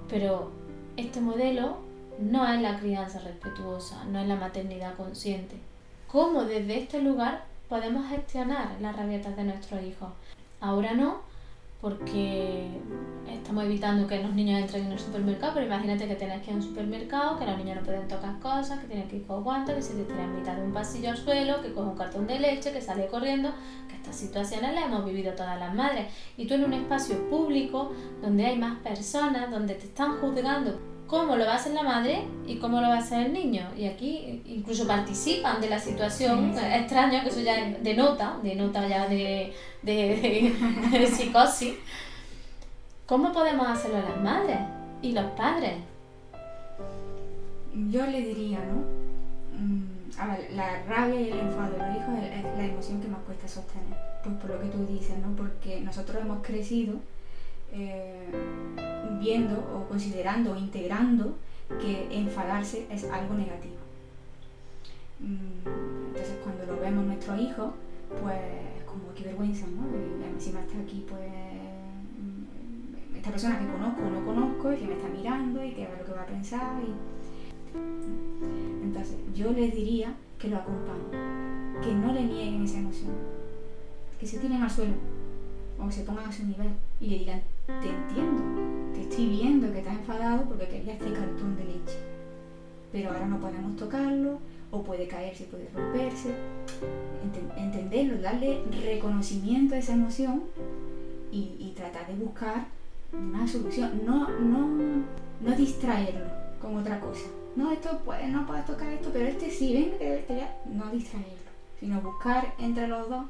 [0.09, 0.49] Pero
[0.97, 1.77] este modelo
[2.19, 5.55] no es la crianza respetuosa, no es la maternidad consciente
[6.15, 10.07] cómo desde este lugar podemos gestionar las rabietas de nuestros hijos.
[10.61, 11.17] Ahora no,
[11.81, 12.69] porque
[13.29, 16.53] estamos evitando que los niños entren en el supermercado, pero imagínate que tienes que ir
[16.53, 19.43] a un supermercado, que los niños no pueden tocar cosas, que tienen que ir con
[19.43, 21.97] guantes, que se te tira en mitad de un pasillo al suelo, que coge un
[21.97, 23.49] cartón de leche, que sale corriendo,
[23.89, 26.05] que estas situaciones las hemos vivido todas las madres.
[26.37, 27.91] Y tú en un espacio público
[28.21, 32.23] donde hay más personas, donde te están juzgando cómo lo va a hacer la madre
[32.47, 33.67] y cómo lo va a hacer el niño.
[33.77, 36.65] Y aquí incluso participan de la situación sí, sí.
[36.73, 40.53] extraña, que eso ya denota, denota ya de, de,
[40.91, 41.75] de, de psicosis.
[43.05, 44.57] ¿Cómo podemos hacerlo las madres
[45.01, 45.75] y los padres?
[47.91, 49.59] Yo le diría, ¿no?
[49.59, 49.83] Mm,
[50.17, 53.19] a ver, la rabia y el enfado de los hijos es la emoción que más
[53.25, 53.97] cuesta sostener.
[54.23, 55.35] Pues por lo que tú dices, ¿no?
[55.35, 56.95] Porque nosotros hemos crecido
[57.77, 58.29] eh,
[59.19, 61.35] viendo o considerando o integrando
[61.81, 63.75] que enfadarse es algo negativo.
[65.19, 67.73] Mm, entonces cuando lo vemos nuestros hijos,
[68.21, 68.39] pues
[68.85, 69.83] como qué vergüenza, ¿no?
[69.95, 74.87] Y encima está aquí pues mm, esta persona que conozco o no conozco y que
[74.87, 76.81] me está mirando y que a ver lo que va a pensar
[78.83, 83.11] entonces yo les diría que lo acompañen que no le nieguen esa emoción
[84.19, 84.93] que se tiren al suelo
[85.79, 86.69] o se pongan a su nivel
[87.01, 88.43] y le digan, te entiendo,
[88.93, 91.97] te estoy viendo que estás enfadado porque querías este cartón de leche,
[92.91, 94.39] pero ahora no podemos tocarlo,
[94.71, 96.29] o puede caerse, puede romperse,
[97.23, 100.43] Ent entenderlo, darle reconocimiento a esa emoción
[101.31, 102.67] y, tratar de buscar
[103.11, 104.67] una solución, no, no,
[105.41, 106.25] no distraerlo
[106.61, 107.25] con otra cosa.
[107.57, 107.99] No, esto
[108.29, 110.25] no puedes tocar esto, pero este sí, ven,
[110.73, 113.25] no distraerlo, sino buscar entre los dos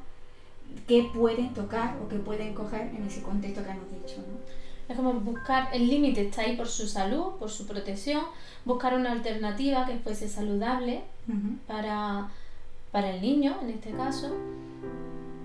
[0.87, 4.17] qué pueden tocar o qué pueden coger en ese contexto que hemos dicho.
[4.17, 4.37] ¿no?
[4.87, 8.23] Es como buscar, el límite está ahí por su salud, por su protección,
[8.65, 11.57] buscar una alternativa que fuese saludable uh -huh.
[11.65, 12.29] para,
[12.91, 14.35] para el niño, en este caso,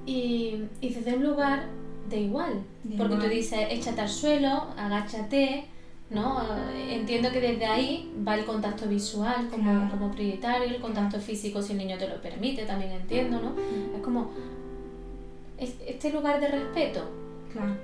[0.05, 1.64] y, y desde un lugar
[2.11, 2.53] de igual.
[2.85, 3.29] De porque igual.
[3.29, 5.64] tú dices, échate al suelo, agáchate,
[6.11, 6.43] ¿no?
[6.75, 9.91] Entiendo que desde ahí va el contacto visual como, claro.
[9.91, 13.51] como prioritario, el contacto físico si el niño te lo permite, también entiendo, ¿no?
[13.51, 13.97] Uh -huh.
[13.97, 14.31] Es como
[15.61, 17.09] este lugar de respeto.
[17.53, 17.75] Claro,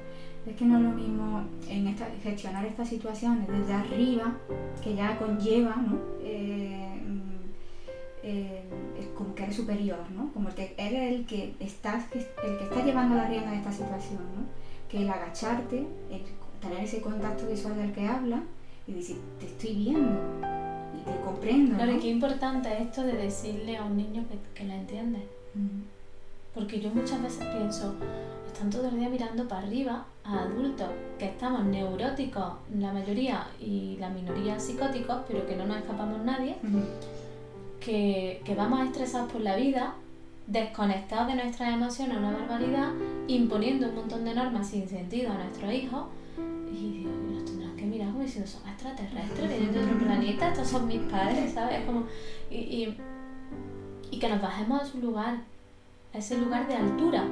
[0.47, 4.37] es que no es lo mismo en esta, gestionar estas situaciones desde arriba,
[4.83, 5.99] que ya conlleva ¿no?
[6.22, 6.87] eh,
[8.22, 8.62] eh,
[9.14, 10.33] como que eres superior, ¿no?
[10.33, 14.18] Como que eres el que estás, el que está llevando la rienda de esta situación,
[14.18, 14.47] ¿no?
[14.89, 16.22] Que el agacharte, el
[16.61, 18.43] tener ese contacto visual del que habla
[18.87, 20.20] y decir, te estoy viendo
[20.95, 21.77] y te comprendo.
[21.77, 25.29] Claro, y qué importante es esto de decirle a un niño que, que la entiende.
[26.57, 27.94] Porque yo muchas veces pienso,
[28.46, 30.88] están todo el día mirando para arriba a adultos
[31.18, 36.57] que estamos neuróticos, la mayoría y la minoría psicóticos, pero que no nos escapamos nadie,
[37.78, 39.96] que, que, vamos estresados por la vida,
[40.46, 42.90] desconectados de nuestras emociones, una barbaridad,
[43.28, 46.07] imponiendo un montón de normas sin sentido a nuestros hijos.
[46.72, 50.68] Y Dios, nos tendrán que mirar como diciendo, son extraterrestres, vienen de otro planeta, estos
[50.68, 51.84] son mis padres, ¿sabes?
[51.84, 52.04] Como,
[52.50, 52.96] y, y,
[54.11, 55.36] y que nos bajemos a su lugar,
[56.14, 57.24] a ese lugar de altura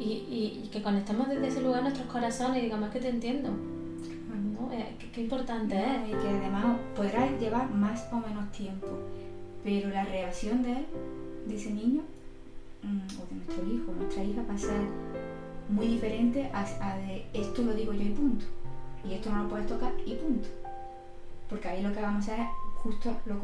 [0.00, 3.50] y, y, que conectemos desde ese lugar nuestros corazones y digamos que te entiendo.
[3.50, 4.72] ¿no?
[4.72, 6.08] Eh, qué, importante es.
[6.08, 8.86] Y que además podrá llevar más o menos tiempo,
[9.64, 10.86] pero la reacción de él,
[11.46, 12.02] de ese niño,
[12.82, 14.80] mm, o de nuestro hijo, nuestra hija, va a ser
[15.68, 18.44] muy diferente a, a, de esto lo digo yo y punto.
[19.08, 20.48] Y esto no lo puedes tocar y punto.
[21.48, 22.48] Porque ahí lo que vamos a hacer es
[22.82, 23.36] justo lo,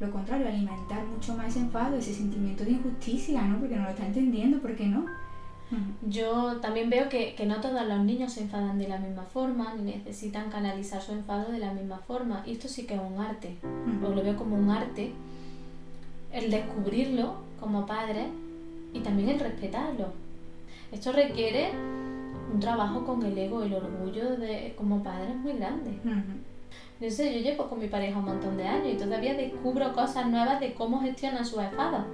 [0.00, 3.58] lo contrario, alimentar mucho más ese enfado, ese sentimiento de injusticia, ¿no?
[3.58, 5.06] Porque no lo está entendiendo, ¿por qué no?
[6.08, 9.74] Yo también veo que, que, no todos los niños se enfadan de la misma forma,
[9.74, 12.44] ni necesitan canalizar su enfado de la misma forma.
[12.46, 13.56] Y esto sí que es un arte,
[14.04, 15.12] o lo veo como un arte,
[16.32, 18.26] el descubrirlo como padre
[18.92, 20.12] y también el respetarlo.
[20.92, 21.70] Esto requiere
[22.52, 25.98] un trabajo con el ego, el orgullo de como padre muy grande.
[27.00, 30.26] Yo sé, yo llevo con mi pareja un montón de años y todavía descubro cosas
[30.26, 32.04] nuevas de cómo gestiona su enfado.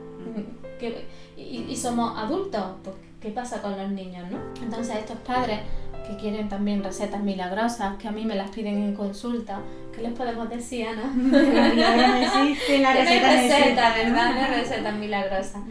[1.36, 4.38] y, y, somos adultos, pues, ¿qué pasa con los niños, no?
[4.62, 5.60] Entonces estos padres
[6.08, 9.60] que quieren también recetas milagrosas, que a mí me las piden en consulta,
[9.94, 11.04] ¿qué les podemos decir, Ana?
[11.14, 14.34] no existe la receta, receta ¿verdad?
[14.34, 15.62] No recetas milagrosas.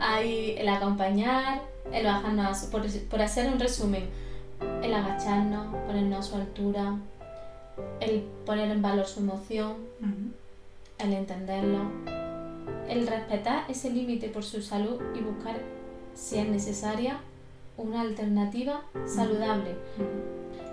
[0.00, 4.04] Hay el acompañar, el bajarnos, por, por hacer un resumen,
[4.82, 6.96] el agacharnos, ponernos a su altura,
[8.00, 9.74] el poner en valor su emoción,
[10.98, 11.78] el entenderlo,
[12.88, 15.60] el respetar ese límite por su salud y buscar,
[16.14, 17.20] si es necesaria,
[17.76, 19.76] una alternativa saludable.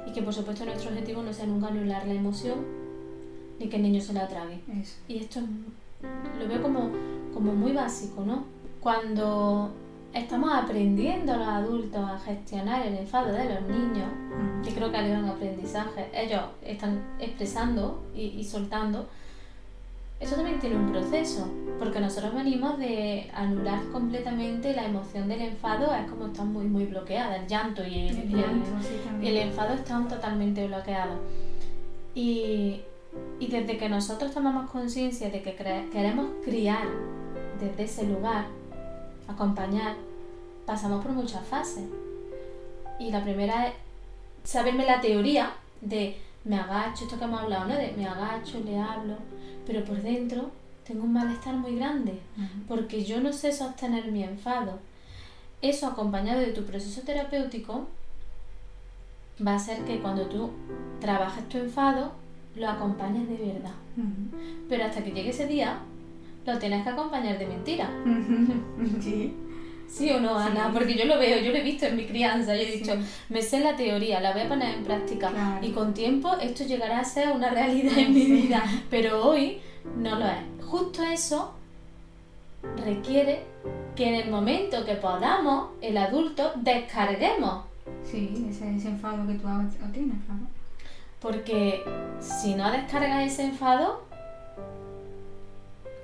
[0.05, 2.59] Y que por supuesto nuestro objetivo no sea nunca anular la emoción
[3.59, 4.59] ni que el niño se la trague.
[5.07, 5.41] Y esto
[6.39, 6.91] lo veo como,
[7.33, 8.45] como muy básico, ¿no?
[8.79, 9.71] Cuando
[10.17, 14.09] estamos aprendiendo los adultos a gestionar el enfado de los niños,
[14.63, 19.07] que creo que hay un aprendizaje, ellos están expresando y, soltando,
[20.19, 21.47] eso también tiene un proceso,
[21.77, 26.85] porque nosotros venimos de anular completamente la emoción del enfado, es como están muy, muy
[26.85, 31.19] bloqueada, el llanto y el, enfado están totalmente bloqueados.
[32.15, 32.81] Y,
[33.39, 36.87] y desde que nosotros tomamos conciencia de que queremos criar
[37.59, 38.45] desde ese lugar,
[39.27, 40.06] acompañar,
[40.67, 41.85] pasamos por muchas fases.
[42.99, 43.73] Y la primera es
[44.43, 47.75] saberme la teoría de me agacho, esto que hemos hablado, ¿no?
[47.75, 49.15] De me agacho, le hablo,
[49.65, 50.51] pero por dentro
[50.85, 52.19] tengo un malestar muy grande,
[52.67, 54.79] porque yo no sé sostener mi enfado.
[55.61, 57.87] Eso acompañado de tu proceso terapéutico
[59.45, 60.51] va a ser que cuando tú
[60.99, 62.11] trabajes tu enfado,
[62.55, 63.73] lo acompañes de verdad.
[64.69, 65.79] Pero hasta que llegue ese día,
[66.45, 67.89] lo tienes que acompañar de mentira.
[69.01, 69.33] Sí.
[69.87, 70.71] ¿Sí o no, Ana?
[70.73, 72.93] Porque yo lo veo, yo lo he visto en mi crianza, yo he dicho,
[73.29, 76.99] me sé la teoría, la voy a poner en práctica y con tiempo esto llegará
[76.99, 79.59] a ser una realidad en mi vida, pero hoy
[79.97, 80.65] no lo es.
[80.65, 81.53] Justo eso
[82.83, 83.43] requiere
[83.95, 87.63] que en el momento que podamos, el adulto, descarguemos.
[88.03, 89.47] Sí, ese, ese enfado que tú
[89.93, 90.41] tienes, claro.
[91.21, 91.83] Porque
[92.19, 94.03] si no descargas ese enfado,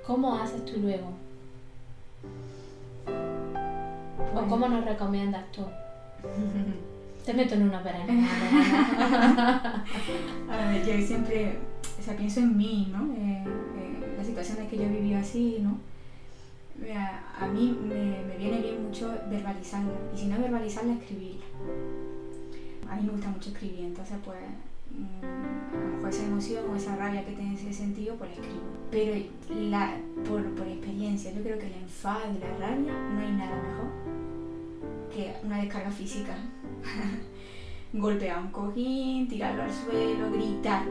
[0.06, 1.12] ¿cómo haces tú luego?
[4.34, 5.62] ¿O cómo nos recomiendas tú?
[7.24, 8.04] Te meto en una vereda.
[10.50, 11.58] a ver, yo siempre,
[11.98, 13.14] o sea, pienso en mí, ¿no?
[13.14, 15.78] Eh, eh, las situaciones que yo he vivido así, ¿no?
[17.40, 21.44] A, mí me, viene bien mucho verbalizarla, y si no verbalizarla, escribirla.
[22.90, 24.38] A mí me gusta mucho escribir, entonces pues
[24.90, 28.36] mm, a lo mejor esa emoción o esa rabia que tiene ese sentido, pues la
[28.36, 28.64] escribo.
[28.90, 29.24] Pero
[29.70, 29.96] la,
[30.28, 34.23] por, por experiencia, yo creo que el enfado y la rabia no hay nada mejor
[35.14, 36.34] que una descarga física.
[37.92, 40.84] Golpear un cojín, tirarlo al suelo, gritar.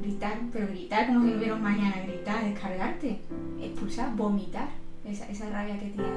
[0.00, 3.20] Gritar, pero gritar como si hubiera mañana, gritar, descargarte,
[3.60, 4.68] expulsar, vomitar
[5.04, 6.12] esa, esa rabia que tienes,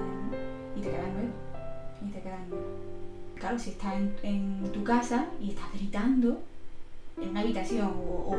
[0.78, 1.34] Y te quedas nuevo.
[2.08, 2.64] Y te quedas nuevo.
[3.36, 6.42] Claro, si estás en tu casa y estás gritando,
[7.22, 8.38] en una habitación o,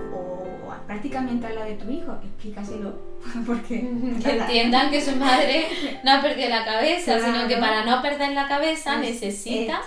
[0.87, 2.95] prácticamente al lado de tu hijo, explícaselo.
[3.47, 3.81] Porque
[4.23, 5.67] que entiendan que su madre
[6.05, 9.81] no ha perdido la cabeza, sino que para no perder la cabeza necesita.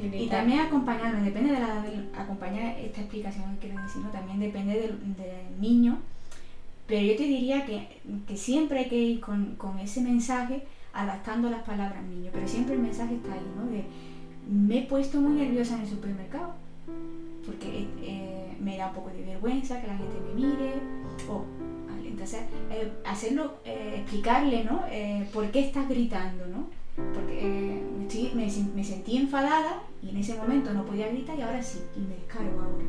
[0.00, 1.84] Y también acompañarme, depende de la
[2.16, 4.08] acompañar esta explicación que quiero decir, ¿no?
[4.10, 4.98] también depende del,
[5.60, 5.98] niño.
[6.86, 10.62] Pero yo te diría que, que siempre hay que ir con, con, ese mensaje
[10.92, 13.70] adaptando las palabras al niño, pero siempre el mensaje está ahí, ¿no?
[13.70, 13.84] De
[14.50, 16.54] me he puesto muy nerviosa en el supermercado
[17.46, 20.74] porque eh, me da un poco de vergüenza que la gente me mire,
[21.28, 21.44] o
[22.04, 24.82] entonces eh, hacerlo, eh, explicarle, ¿no?
[25.32, 26.66] ¿Por qué estás gritando, ¿no?
[27.14, 27.82] Porque
[28.34, 32.16] me, sentí enfadada y en ese momento no podía gritar y ahora sí, y me
[32.16, 32.84] descargo ahora.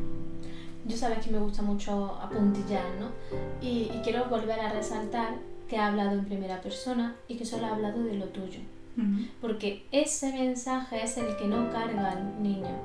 [0.84, 3.08] Yo sabes que me gusta mucho apuntillar, ¿no?
[3.62, 5.36] Y, quiero volver a resaltar
[5.68, 8.60] que ha hablado en primera persona y que solo ha hablado de lo tuyo.
[9.40, 12.76] Porque ese mensaje es el que no carga al niño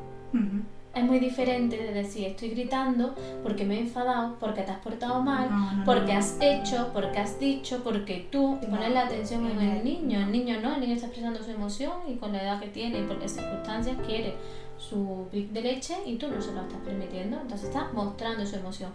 [0.98, 5.22] es muy diferente de decir estoy gritando porque me he enfadado, porque te has portado
[5.22, 5.50] mal,
[5.86, 10.20] porque has hecho, porque has dicho, porque tú pones la atención en el niño.
[10.20, 13.00] El niño no, el niño está expresando su emoción y con la edad que tiene
[13.00, 14.36] y por las circunstancias quiere
[14.78, 17.39] su pic de leche y tú no se lo estás permitiendo.
[17.41, 18.91] Entonces está mostrando su emoción,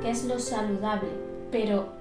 [0.00, 1.08] que es lo saludable.
[1.50, 1.97] Pero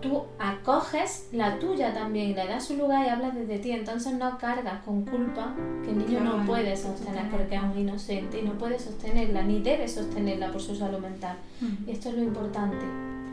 [0.00, 4.38] tú acoges la tuya también, le das su lugar y hablas desde ti, entonces no
[4.38, 5.54] cargas con culpa
[5.84, 9.60] que el niño no puede sostener porque es un inocente y no puede sostenerla ni
[9.60, 11.36] debe sostenerla por su salud mental.
[11.86, 12.84] Y esto es lo importante.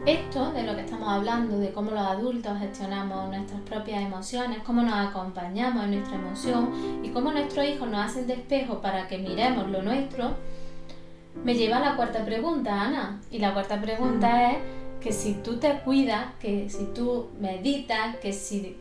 [0.05, 4.81] Esto de lo que estamos hablando, de cómo los adultos gestionamos nuestras propias emociones, cómo
[4.81, 9.17] nos acompañamos en nuestra emoción y cómo nuestros hijos nos hacen de espejo para que
[9.17, 10.31] miremos lo nuestro,
[11.43, 13.21] me lleva a la cuarta pregunta, Ana.
[13.31, 14.57] Y la cuarta pregunta es
[15.03, 18.77] que si tú te cuidas, que si tú meditas, que si,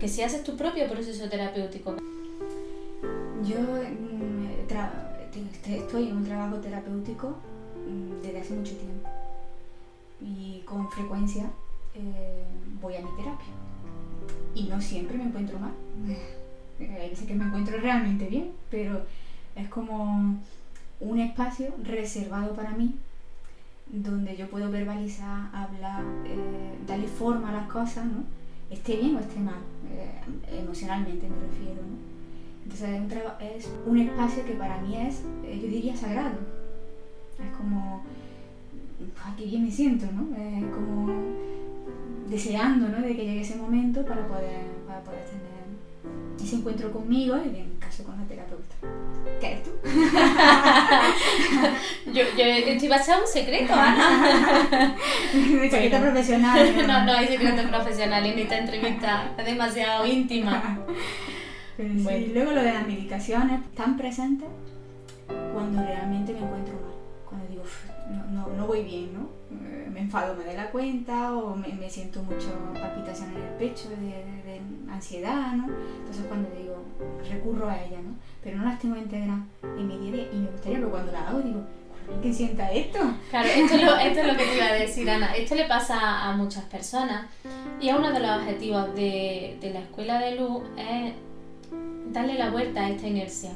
[0.00, 1.96] que si haces tu propio proceso terapéutico.
[3.44, 4.46] Yo mm,
[5.68, 7.36] estoy en un trabajo terapéutico
[7.86, 9.08] mm, desde hace mucho tiempo
[10.22, 11.50] y con frecuencia
[11.94, 12.44] eh,
[12.80, 13.52] voy a mi terapia
[14.54, 15.72] y no siempre me encuentro mal.
[16.80, 19.02] Hay que me encuentro realmente bien, pero
[19.54, 20.40] es como
[21.00, 22.96] un espacio reservado para mí
[23.86, 28.24] donde yo puedo verbalizar, hablar, eh, darle forma a las cosas, ¿no?
[28.70, 29.60] Esté bien o esté mal,
[29.90, 32.12] eh, emocionalmente me refiero, ¿no?
[32.64, 32.88] Entonces
[33.56, 36.38] es un, espacio que para mí es, eh, yo diría, sagrado.
[37.38, 38.02] Es como,
[39.24, 40.28] aquí bien me siento, ¿no?
[40.70, 41.12] como
[42.28, 43.00] deseando, ¿no?
[43.00, 45.52] De que llegue ese momento para poder, para poder tener
[46.40, 48.61] ese encuentro conmigo y en caso con la terapeuta.
[49.42, 49.72] ¿Qué eres tú?
[52.12, 54.94] yo, yo estoy en un secreto, Ana.
[55.34, 56.76] Mi secreto profesional.
[56.86, 60.78] no, no hay secreto profesional en esta entrevista, es demasiado íntima.
[61.76, 64.46] sí, luego lo de las medicaciones, tan presentes
[65.52, 66.92] cuando realmente me encuentro mal.
[67.28, 67.64] Cuando digo,
[68.12, 69.28] no, no, no voy bien, ¿no?
[69.92, 73.90] me enfado, me doy la cuenta o me, me siento mucho palpitación en el pecho
[73.90, 75.66] de, de, ansiedad, ¿no?
[75.98, 76.84] Entonces cuando digo,
[77.28, 78.14] recurro a ella, ¿no?
[78.42, 81.40] Pero no las tengo integrar en mi día y me gustaría que cuando la hago
[81.40, 81.60] digo,
[82.22, 82.98] ¿qué sienta esto?
[83.30, 85.34] Claro, esto es, lo, esto es lo que te iba a decir, Ana.
[85.34, 87.26] Esto le pasa a muchas personas
[87.80, 91.14] y es uno de los objetivos de, de la escuela de luz es
[92.12, 93.50] darle la vuelta a esta inercia.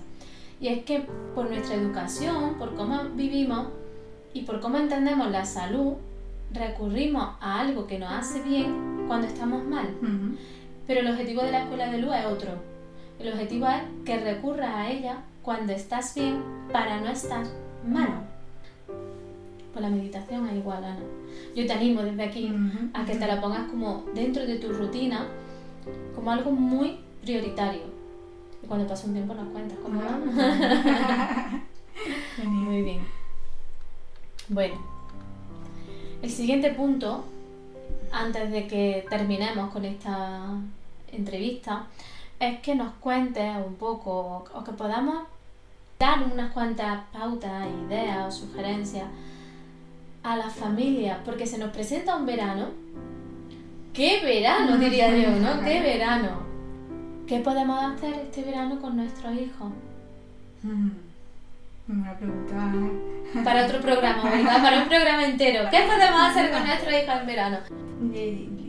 [0.61, 3.69] Y es que por nuestra educación, por cómo vivimos
[4.33, 5.95] y por cómo entendemos la salud,
[6.53, 9.89] recurrimos a algo que nos hace bien cuando estamos mal.
[10.87, 12.76] Pero el objetivo de la escuela de luz es otro.
[13.19, 16.43] El objetivo es que recurras a ella cuando estás bien
[16.73, 17.45] para no estar
[17.87, 18.27] mal.
[19.73, 20.99] Pues la meditación es igual, Ana.
[21.55, 22.53] Yo te animo desde aquí
[22.93, 25.27] a que te la pongas como dentro de tu rutina,
[26.15, 27.83] como algo muy prioritario.
[28.63, 30.19] Y cuando pase un tiempo nos cuentas cómo va.
[32.45, 33.01] muy bien.
[34.49, 34.77] Bueno,
[36.23, 37.25] el siguiente punto,
[38.13, 40.51] antes de que terminemos con esta
[41.13, 41.87] entrevista,
[42.39, 45.25] es que nos cuentes un poco o que podamos
[45.99, 49.07] dar unas cuantas pautas, ideas o sugerencias
[50.23, 52.67] a las familias, porque se nos presenta un verano.
[53.95, 55.63] ¡Qué verano, diría yo, ¿no?
[55.65, 56.47] ¡Qué verano!
[57.27, 59.73] ¿Qué podemos hacer este verano con nuestros hijos?
[61.89, 62.73] Una pregunta.
[63.45, 64.63] Para otro programa, ¿verdad?
[64.63, 65.69] Para un programa entero.
[65.71, 67.59] ¿Qué podemos hacer con nuestro hijo en verano?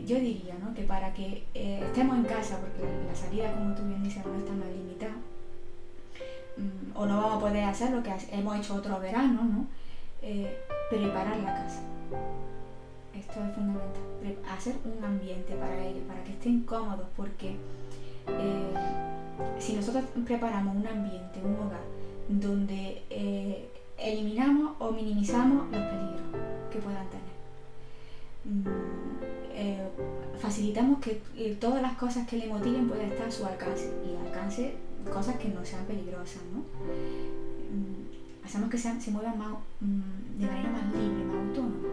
[0.06, 0.72] Yo diría ¿no?
[0.72, 4.36] que para que eh, estemos en casa, porque la salida, como tú bien dices, no
[4.38, 5.16] está más limitada,
[6.56, 9.66] mm, o no vamos a poder hacer lo que hemos hecho otro verano, ¿no?
[10.22, 10.56] Eh,
[10.88, 11.80] preparar la casa.
[13.14, 14.52] Esto es fundamental.
[14.56, 17.56] Hacer un ambiente para ellos, para que estén cómodos, porque
[18.28, 18.74] eh,
[19.58, 21.97] si nosotros preparamos un ambiente, un hogar,
[22.28, 23.68] donde eh,
[23.98, 26.22] eliminamos o minimizamos los peligros
[26.70, 27.28] que puedan tener.
[28.44, 28.66] Mm,
[29.52, 29.88] eh,
[30.38, 34.26] facilitamos que eh, todas las cosas que le motiven puedan estar a su alcance y
[34.26, 34.74] alcance
[35.12, 36.42] cosas que no sean peligrosas.
[36.52, 36.60] ¿no?
[36.60, 41.88] Mm, hacemos que se muevan mm, de manera más libre, más autónoma.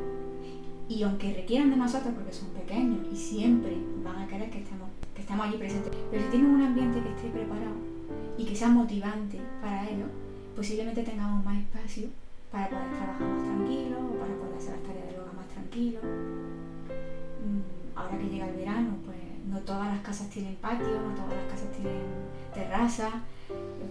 [0.87, 4.87] Y aunque requieran de nosotros porque son pequeños y siempre van a querer que estemos,
[5.15, 7.73] que estemos allí presentes, pero si tienen un ambiente que esté preparado
[8.37, 10.09] y que sea motivante para ellos,
[10.55, 12.07] posiblemente tengamos más espacio
[12.51, 15.99] para poder trabajar más tranquilo o para poder hacer las tareas de yoga más tranquilo.
[17.43, 19.17] Mm, ahora que llega el verano, pues
[19.49, 22.01] no todas las casas tienen patio, no todas las casas tienen
[22.53, 23.09] terraza,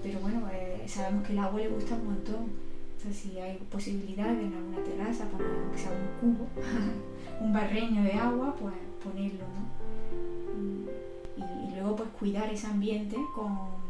[0.02, 2.64] pero bueno, pues, sabemos que el agua le gusta un montón.
[2.96, 6.46] Entonces, si hay posibilidad de en alguna terraza poner aunque sea un cubo,
[7.40, 9.84] un barreño de agua, pues ponerlo, ¿no?
[10.54, 10.88] Mm,
[11.68, 13.83] y luego pues cuidar ese ambiente con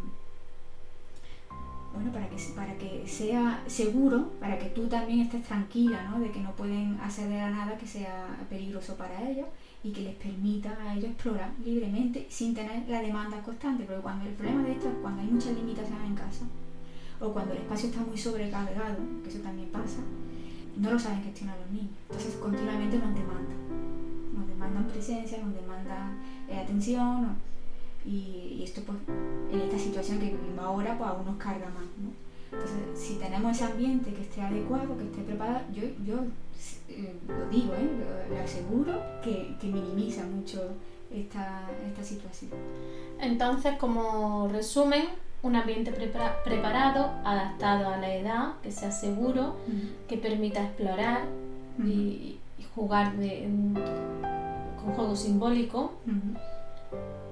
[1.95, 6.19] bueno, para que, para que sea seguro, para que tú también estés tranquila, ¿no?
[6.19, 9.47] De que no pueden acceder a nada que sea peligroso para ellos
[9.85, 14.27] y que les permita a ellos explorar libremente sin tener la demanda constante, porque cuando
[14.27, 16.45] el problema de esto es cuando hay muchas limitaciones en casa
[17.21, 20.01] o cuando el espacio está muy sobrecargado, que eso también pasa,
[20.77, 21.93] no lo saben gestionar los niños.
[22.11, 23.57] Entonces continuamente nos demandan,
[24.35, 26.19] nos demandan presencia, nos demandan
[26.49, 27.54] eh, atención.
[28.07, 28.99] Y, esto pues
[29.53, 31.85] en esta situación que vivimos ahora pues aún nos carga más.
[31.99, 32.11] ¿no?
[32.53, 36.25] Entonces si tenemos ese ambiente que esté adecuado, que esté preparado, yo, yo
[36.89, 37.91] eh, lo digo, ¿eh?
[38.31, 40.63] lo, aseguro que, que, minimiza mucho
[41.13, 42.53] esta, esta situación.
[43.21, 45.05] Entonces como resumen,
[45.43, 49.57] un ambiente preparado, adaptado a la edad, que sea seguro,
[50.09, 51.27] que permita explorar
[51.85, 52.39] y,
[52.75, 53.49] jugar de,
[54.83, 55.93] con juego simbólico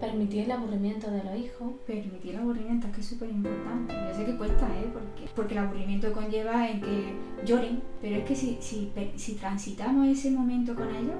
[0.02, 1.74] Permitir el aburrimiento de los hijos.
[1.86, 3.94] Permitir el aburrimiento es que es súper importante.
[3.94, 4.90] Yo sé que cuesta, ¿eh?
[4.92, 7.14] Porque, porque el aburrimiento conlleva en que
[7.46, 11.14] lloren, pero es que si, si, si transitamos ese momento con ellos,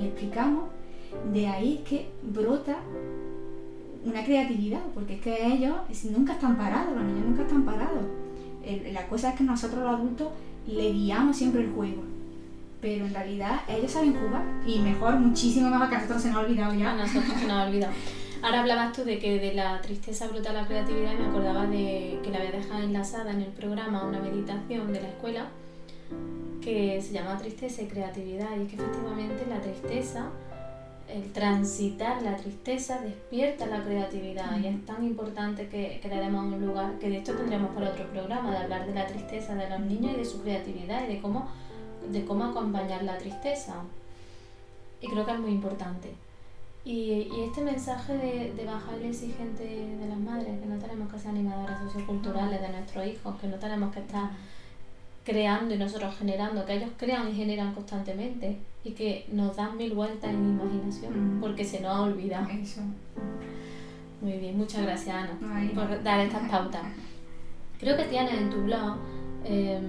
[0.00, 0.70] le, explicamos,
[1.34, 2.78] de ahí es que brota
[4.06, 8.04] una creatividad, porque es que ellos nunca están parados, los niños nunca están parados.
[8.90, 10.28] la cosa es que nosotros los adultos
[10.66, 12.00] le guiamos siempre el juego
[12.82, 16.38] pero en realidad ellos saben jugar y mejor, muchísimo mejor que a nosotros se nos
[16.38, 16.90] ha olvidado ya.
[16.90, 17.92] A nosotros se nos ha olvidado.
[18.42, 22.18] Ahora hablabas tú de que de la tristeza brota la creatividad y me acordaba de
[22.24, 25.46] que la había dejado enlazada en el programa una meditación de la escuela
[26.60, 30.30] que se llama Tristeza y Creatividad y es que efectivamente la tristeza,
[31.08, 36.44] el transitar la tristeza despierta la creatividad y es tan importante que, que le demos
[36.44, 39.70] un lugar, que de esto tendremos para otro programa, de hablar de la tristeza de
[39.70, 41.48] los niños y de su creatividad y de cómo
[42.10, 43.82] de cómo acompañar la tristeza.
[45.00, 46.14] Y creo que es muy importante.
[46.84, 51.18] Y, este mensaje de, de, bajar el exigente de las madres, que no tenemos que
[51.18, 54.30] ser animadoras socioculturales de nuestros hijos, que no tenemos que estar
[55.24, 59.94] creando y nosotros generando, que ellos crean y generan constantemente y que nos dan mil
[59.94, 61.40] vueltas en imaginación, mm.
[61.40, 62.48] porque se nos ha olvidado.
[64.20, 66.82] Muy bien, muchas gracias Ana por dar estas pautas.
[67.78, 68.96] Creo que tienes en tu blog
[69.44, 69.80] eh,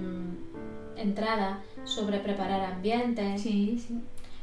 [0.96, 3.40] entradas sobre preparar ambientes.
[3.40, 4.00] Sí, sí.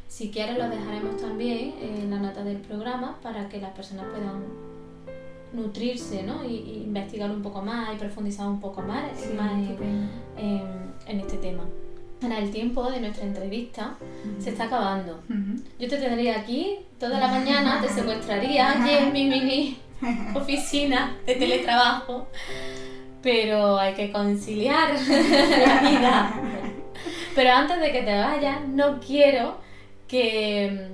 [0.07, 4.43] Si quieres lo dejaremos también en la nota del programa para que las personas puedan
[5.53, 6.43] nutrirse ¿no?
[6.43, 9.03] y, investigar un poco más y profundizar un poco más,
[10.37, 11.63] en, este tema.
[12.21, 13.95] Ahora, el tiempo de nuestra entrevista
[14.39, 15.21] se está acabando.
[15.79, 19.77] Yo te tendría aquí toda la mañana, te secuestraría allí en mi mini
[20.35, 22.27] oficina de teletrabajo,
[23.21, 26.33] pero hay que conciliar la vida
[27.35, 29.57] pero antes de que te vayas, no quiero
[30.07, 30.89] que,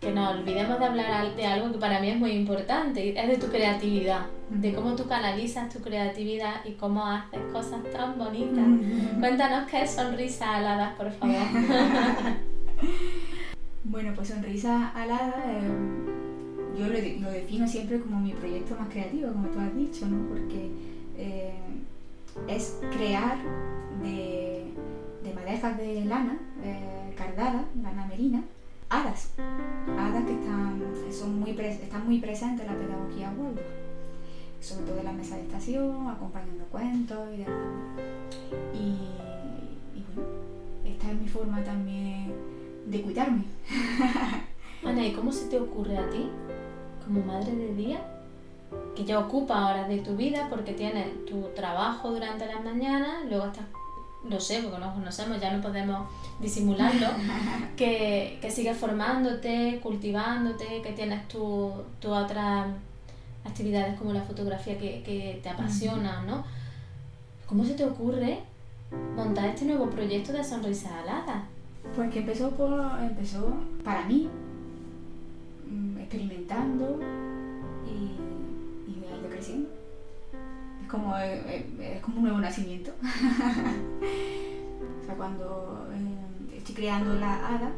[0.00, 3.36] que nos olvidemos de hablar de algo que para mí es muy importante, es de
[3.38, 8.66] tu creatividad, de cómo tú canalizas tu creatividad y cómo haces cosas tan bonitas.
[9.18, 11.36] Cuéntanos qué es sonrisa alada, por favor.
[13.84, 16.18] bueno, pues sonrisa alada, eh,
[16.78, 20.28] yo lo, defino siempre como mi proyecto más creativo, como tú has dicho, ¿no?
[20.28, 20.70] Porque
[21.16, 21.54] eh,
[22.46, 23.36] es crear
[24.02, 24.64] de
[25.48, 28.42] de madejas de lana eh, cardada, lana merina,
[28.90, 33.62] hadas, hadas que están, son muy, están muy presentes en la pedagogía Huelva,
[34.60, 37.54] sobre todo en la mesa de estación, acompañando cuentos y demás.
[38.74, 40.30] Y, bueno,
[40.84, 42.32] esta es mi forma también
[42.86, 43.44] de cuidarme.
[44.84, 46.28] Ana, ¿y cómo se te ocurre a ti,
[47.04, 48.00] como madre de día,
[48.94, 53.46] que ya ocupa horas de tu vida porque tienes tu trabajo durante las mañanas, luego
[53.46, 53.64] estás
[54.28, 56.08] lo sé, porque nos conocemos, ya no podemos
[56.40, 57.08] disimularlo,
[57.76, 62.68] que, que sigues formándote, cultivándote, que tienes tus tu otras
[63.44, 66.44] actividades como la fotografía que, que te apasiona, ¿no?
[67.46, 68.40] ¿Cómo se te ocurre
[69.16, 71.44] montar este nuevo proyecto de Sonrisas Aladas?
[71.94, 73.54] Pues que empezó, por, empezó
[73.84, 74.28] para mí,
[75.70, 76.98] mm, experimentando
[77.86, 79.77] y, y ha ido creciendo.
[80.88, 82.92] Como, eh, eh, es como un nuevo nacimiento.
[85.02, 87.72] o sea, cuando eh, estoy creando la hada,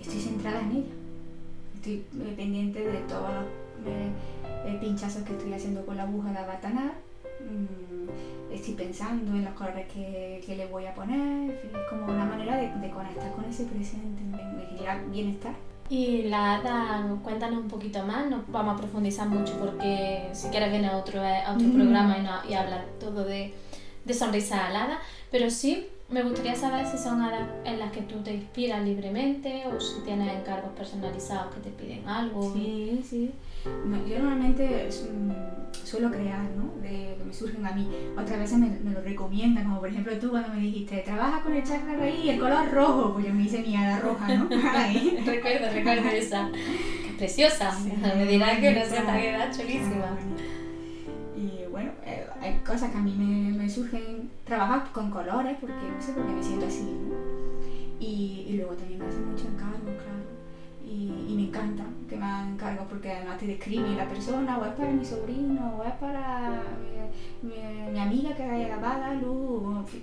[0.00, 0.92] estoy centrada en ella.
[1.74, 2.04] Estoy
[2.36, 6.92] pendiente de todos los pinchazos que estoy haciendo con la aguja de abatanar.
[7.40, 11.50] Mm, estoy pensando en los colores que, que le voy a poner.
[11.50, 15.54] Es como una manera de, de conectar con ese presente, me, me genera bienestar.
[15.88, 20.70] Y la hada, cuéntanos un poquito más, no vamos a profundizar mucho porque si quieres
[20.70, 21.74] viene a otro, a otro Mm.
[21.74, 23.54] programa y, no, y hablar todo de,
[24.04, 24.98] de sonrisas aladas,
[25.30, 29.64] pero sí me gustaría saber si son hadas en las que tú te inspiras libremente
[29.66, 32.52] o si tienes encargos personalizados que te piden algo.
[32.52, 33.30] Sí, sí.
[33.86, 34.88] No, yo normalmente
[35.86, 36.80] suelo crear, ¿no?
[36.82, 37.88] De que me surgen a mí.
[38.18, 41.54] Otras veces me, me lo recomiendan, como por ejemplo tú cuando me dijiste, trabaja con
[41.54, 44.48] el chakra raíz y el color rojo, pues yo me hice mi hada roja, ¿no?
[45.24, 46.50] Recuerdo, recuerdo esa.
[46.52, 47.72] Que es preciosa.
[47.72, 50.16] Sí, me dirás que no sé, queda chulísima.
[51.36, 55.74] Y bueno, eh, hay cosas que a mí me, me surgen trabajar con colores porque
[55.74, 57.14] no sé por qué me siento así, ¿no?
[58.00, 60.26] Y, y luego también me hacen mucho encargo, claro.
[60.84, 64.72] Y, y me encanta que me encargos porque además te describen la persona, o es
[64.72, 66.62] para mi sobrino, o es para
[67.42, 70.02] mi, mi- mi amiga que haya grabada, Luz, o en fin,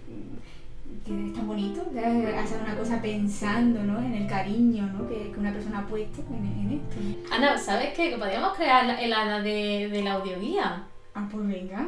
[1.06, 4.00] que es tan bonito hacer una cosa pensando ¿no?
[4.00, 5.08] en el cariño ¿no?
[5.08, 7.34] que, que una persona ha puesto en, en esto.
[7.34, 8.12] Ana, ¿sabes qué?
[8.12, 10.84] Que podríamos crear la- el hada de, de la audioguía.
[11.16, 11.88] Ah, pues venga.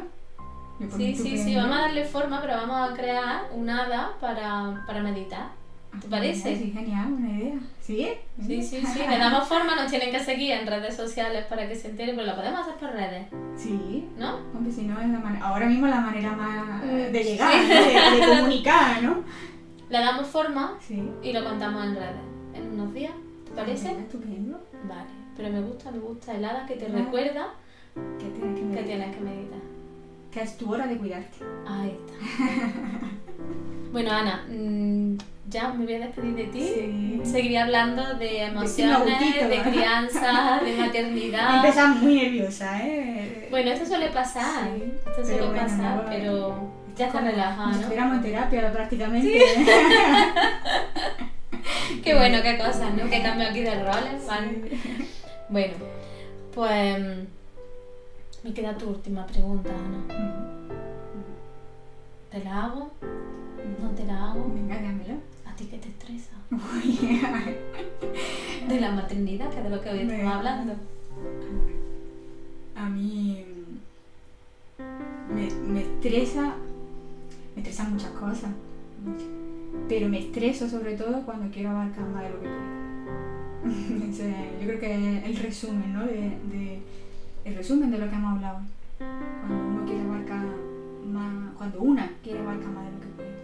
[0.94, 5.02] Sí, sí, sí, vamos a darle forma, pero vamos a crear un hada para, para
[5.02, 5.48] meditar.
[5.96, 6.56] Ah, ¿Te parece?
[6.56, 7.54] Sí, genial, buena idea.
[7.80, 8.08] ¿Sí?
[8.46, 11.74] Sí, sí, sí, le damos forma, nos tienen que seguir en redes sociales para que
[11.74, 13.26] se enteren, pero lo podemos hacer por redes,
[13.56, 14.08] Sí.
[14.18, 14.36] ¿no?
[14.54, 17.68] Hombre, si no es la manera, ahora mismo la manera más Mm, de llegar, sí.
[17.68, 17.74] ¿no?
[17.74, 19.16] de, de comunicar, ¿no?
[19.88, 21.02] Le damos forma Sí.
[21.22, 22.16] y lo contamos en redes
[22.54, 23.12] en unos días,
[23.44, 23.88] ¿te parece?
[23.88, 24.60] Venga, Estupendo.
[24.88, 26.92] Vale, pero me gusta, me gusta el hada que te Ah.
[26.94, 27.48] recuerda
[28.18, 29.58] ¿Qué tienes que tienes que meditar.
[30.30, 31.38] Que es tu hora de cuidarte.
[31.66, 32.14] Ahí está.
[33.92, 35.16] Bueno, Ana, mm,
[35.48, 36.60] ya me voy a despedir de ti.
[36.60, 37.20] Sí.
[37.24, 41.56] Seguiré hablando de emociones, gustito, de crianza, de maternidad.
[41.56, 43.48] Empezás muy nerviosa, ¿eh?
[43.50, 47.76] Bueno, esto suele pasar, Sí, esto suele bueno, pasar, pero ya está relajada, ¿no?
[47.76, 49.40] estuviéramos en terapia prácticamente.
[52.02, 53.08] Qué bueno, qué cosas, ¿no?
[53.10, 54.78] Que cambio aquí de roles, ¿vale?
[55.48, 55.74] Bueno,
[56.54, 56.98] pues
[58.44, 60.04] me queda tu última pregunta, Ana.
[62.30, 62.90] ¿Te la hago?
[63.82, 64.48] ¿No te la hago?
[64.54, 65.14] Venga, dámelo.
[65.56, 66.32] ¿A ti qué te estresa?
[68.68, 70.74] De la maternidad, que es de lo que hoy estamos hablando.
[72.74, 73.42] A mí
[75.34, 76.56] me, me estresa,
[77.54, 78.50] me estresan muchas cosas,
[79.88, 82.76] pero me estreso sobre todo cuando quiero abarcar más de lo que puedo.
[84.60, 86.04] Yo creo que es el resumen, ¿no?
[86.04, 86.12] De,
[86.52, 86.82] de-
[87.46, 88.58] el resumen de lo que hemos hablado.
[88.98, 90.44] Cuando uno quiere abarcar
[91.10, 93.35] más, cuando una quiere abarcar más de lo que puede.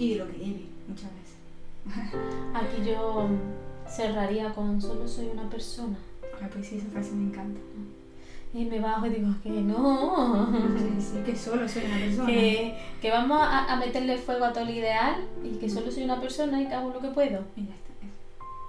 [0.00, 1.36] Y de lo que debe, muchas veces.
[2.54, 3.28] Aquí yo
[3.86, 5.98] cerraría con solo soy una persona.
[6.42, 7.60] Ah, pues sí, esa frase me encanta.
[8.54, 10.48] Y me bajo y digo que no.
[10.78, 12.26] Sí, sí, que solo soy una persona.
[12.26, 16.04] que, que vamos a, a meterle fuego a todo el ideal y que solo soy
[16.04, 17.44] una persona y que hago lo que puedo.
[17.54, 17.90] Y ya está.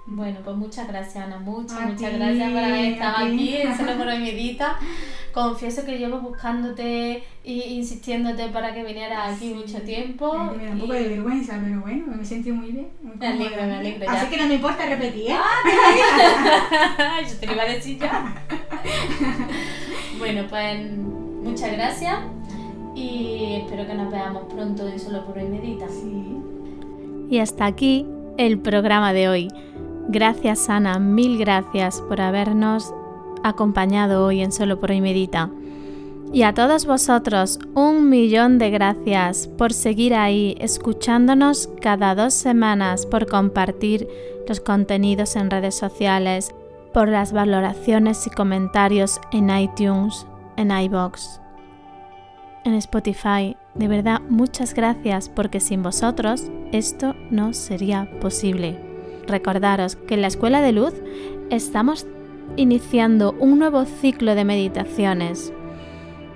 [0.04, 3.76] Bueno, pues muchas gracias Ana, muchas, A muchas ti, gracias por haber estado aquí en
[3.76, 4.76] Solo por hoy Medita.
[5.32, 9.54] Confieso que llevo buscándote e insistiéndote para que vinieras aquí Sí.
[9.54, 10.30] mucho tiempo.
[10.38, 12.88] Ay, me da un poco y- de vergüenza, pero bueno, me he sentido muy bien.
[13.02, 15.36] muy Me alegro, me alegro, Así que no me importa repetir, ¿eh?
[17.30, 18.34] Yo te lo iba a decir ya.
[20.18, 20.90] bueno, pues
[21.42, 22.18] muchas gracias
[22.94, 25.88] y espero que nos veamos pronto en Solo por hoy Medita.
[25.88, 26.36] Sí.
[27.30, 28.06] Y hasta aquí
[28.36, 29.48] el programa de hoy.
[30.08, 32.92] Gracias Ana, mil gracias por habernos
[33.42, 35.50] acompañado hoy en Solo por hoy Medita.
[36.32, 43.04] Y a todos vosotros, un millón de gracias por seguir ahí, escuchándonos cada dos semanas,
[43.04, 44.08] por compartir
[44.48, 46.54] los contenidos en redes sociales,
[46.94, 51.40] por las valoraciones y comentarios en iTunes, en iBox,
[52.64, 53.56] en Spotify.
[53.74, 58.78] De verdad, muchas gracias porque sin vosotros esto no sería posible.
[59.26, 60.94] Recordaros que en la Escuela de Luz
[61.50, 62.06] estamos
[62.56, 65.52] iniciando un nuevo ciclo de meditaciones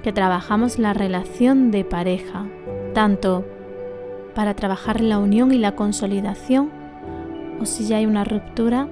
[0.02, 2.46] que trabajamos la relación de pareja,
[2.94, 3.44] tanto
[4.34, 6.70] para trabajar la unión y la consolidación,
[7.60, 8.88] o si ya hay una ruptura,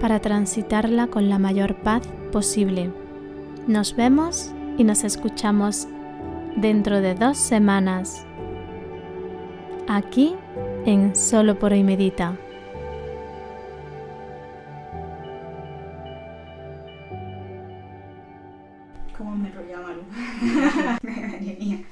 [0.00, 2.02] para transitarla con la mayor paz
[2.32, 2.90] posible.
[3.66, 5.86] Nos vemos y nos escuchamos
[6.56, 8.26] dentro de dos semanas,
[9.86, 10.34] aquí
[10.86, 12.36] en Solo por hoy Medita.
[20.40, 21.89] ¿Cómo me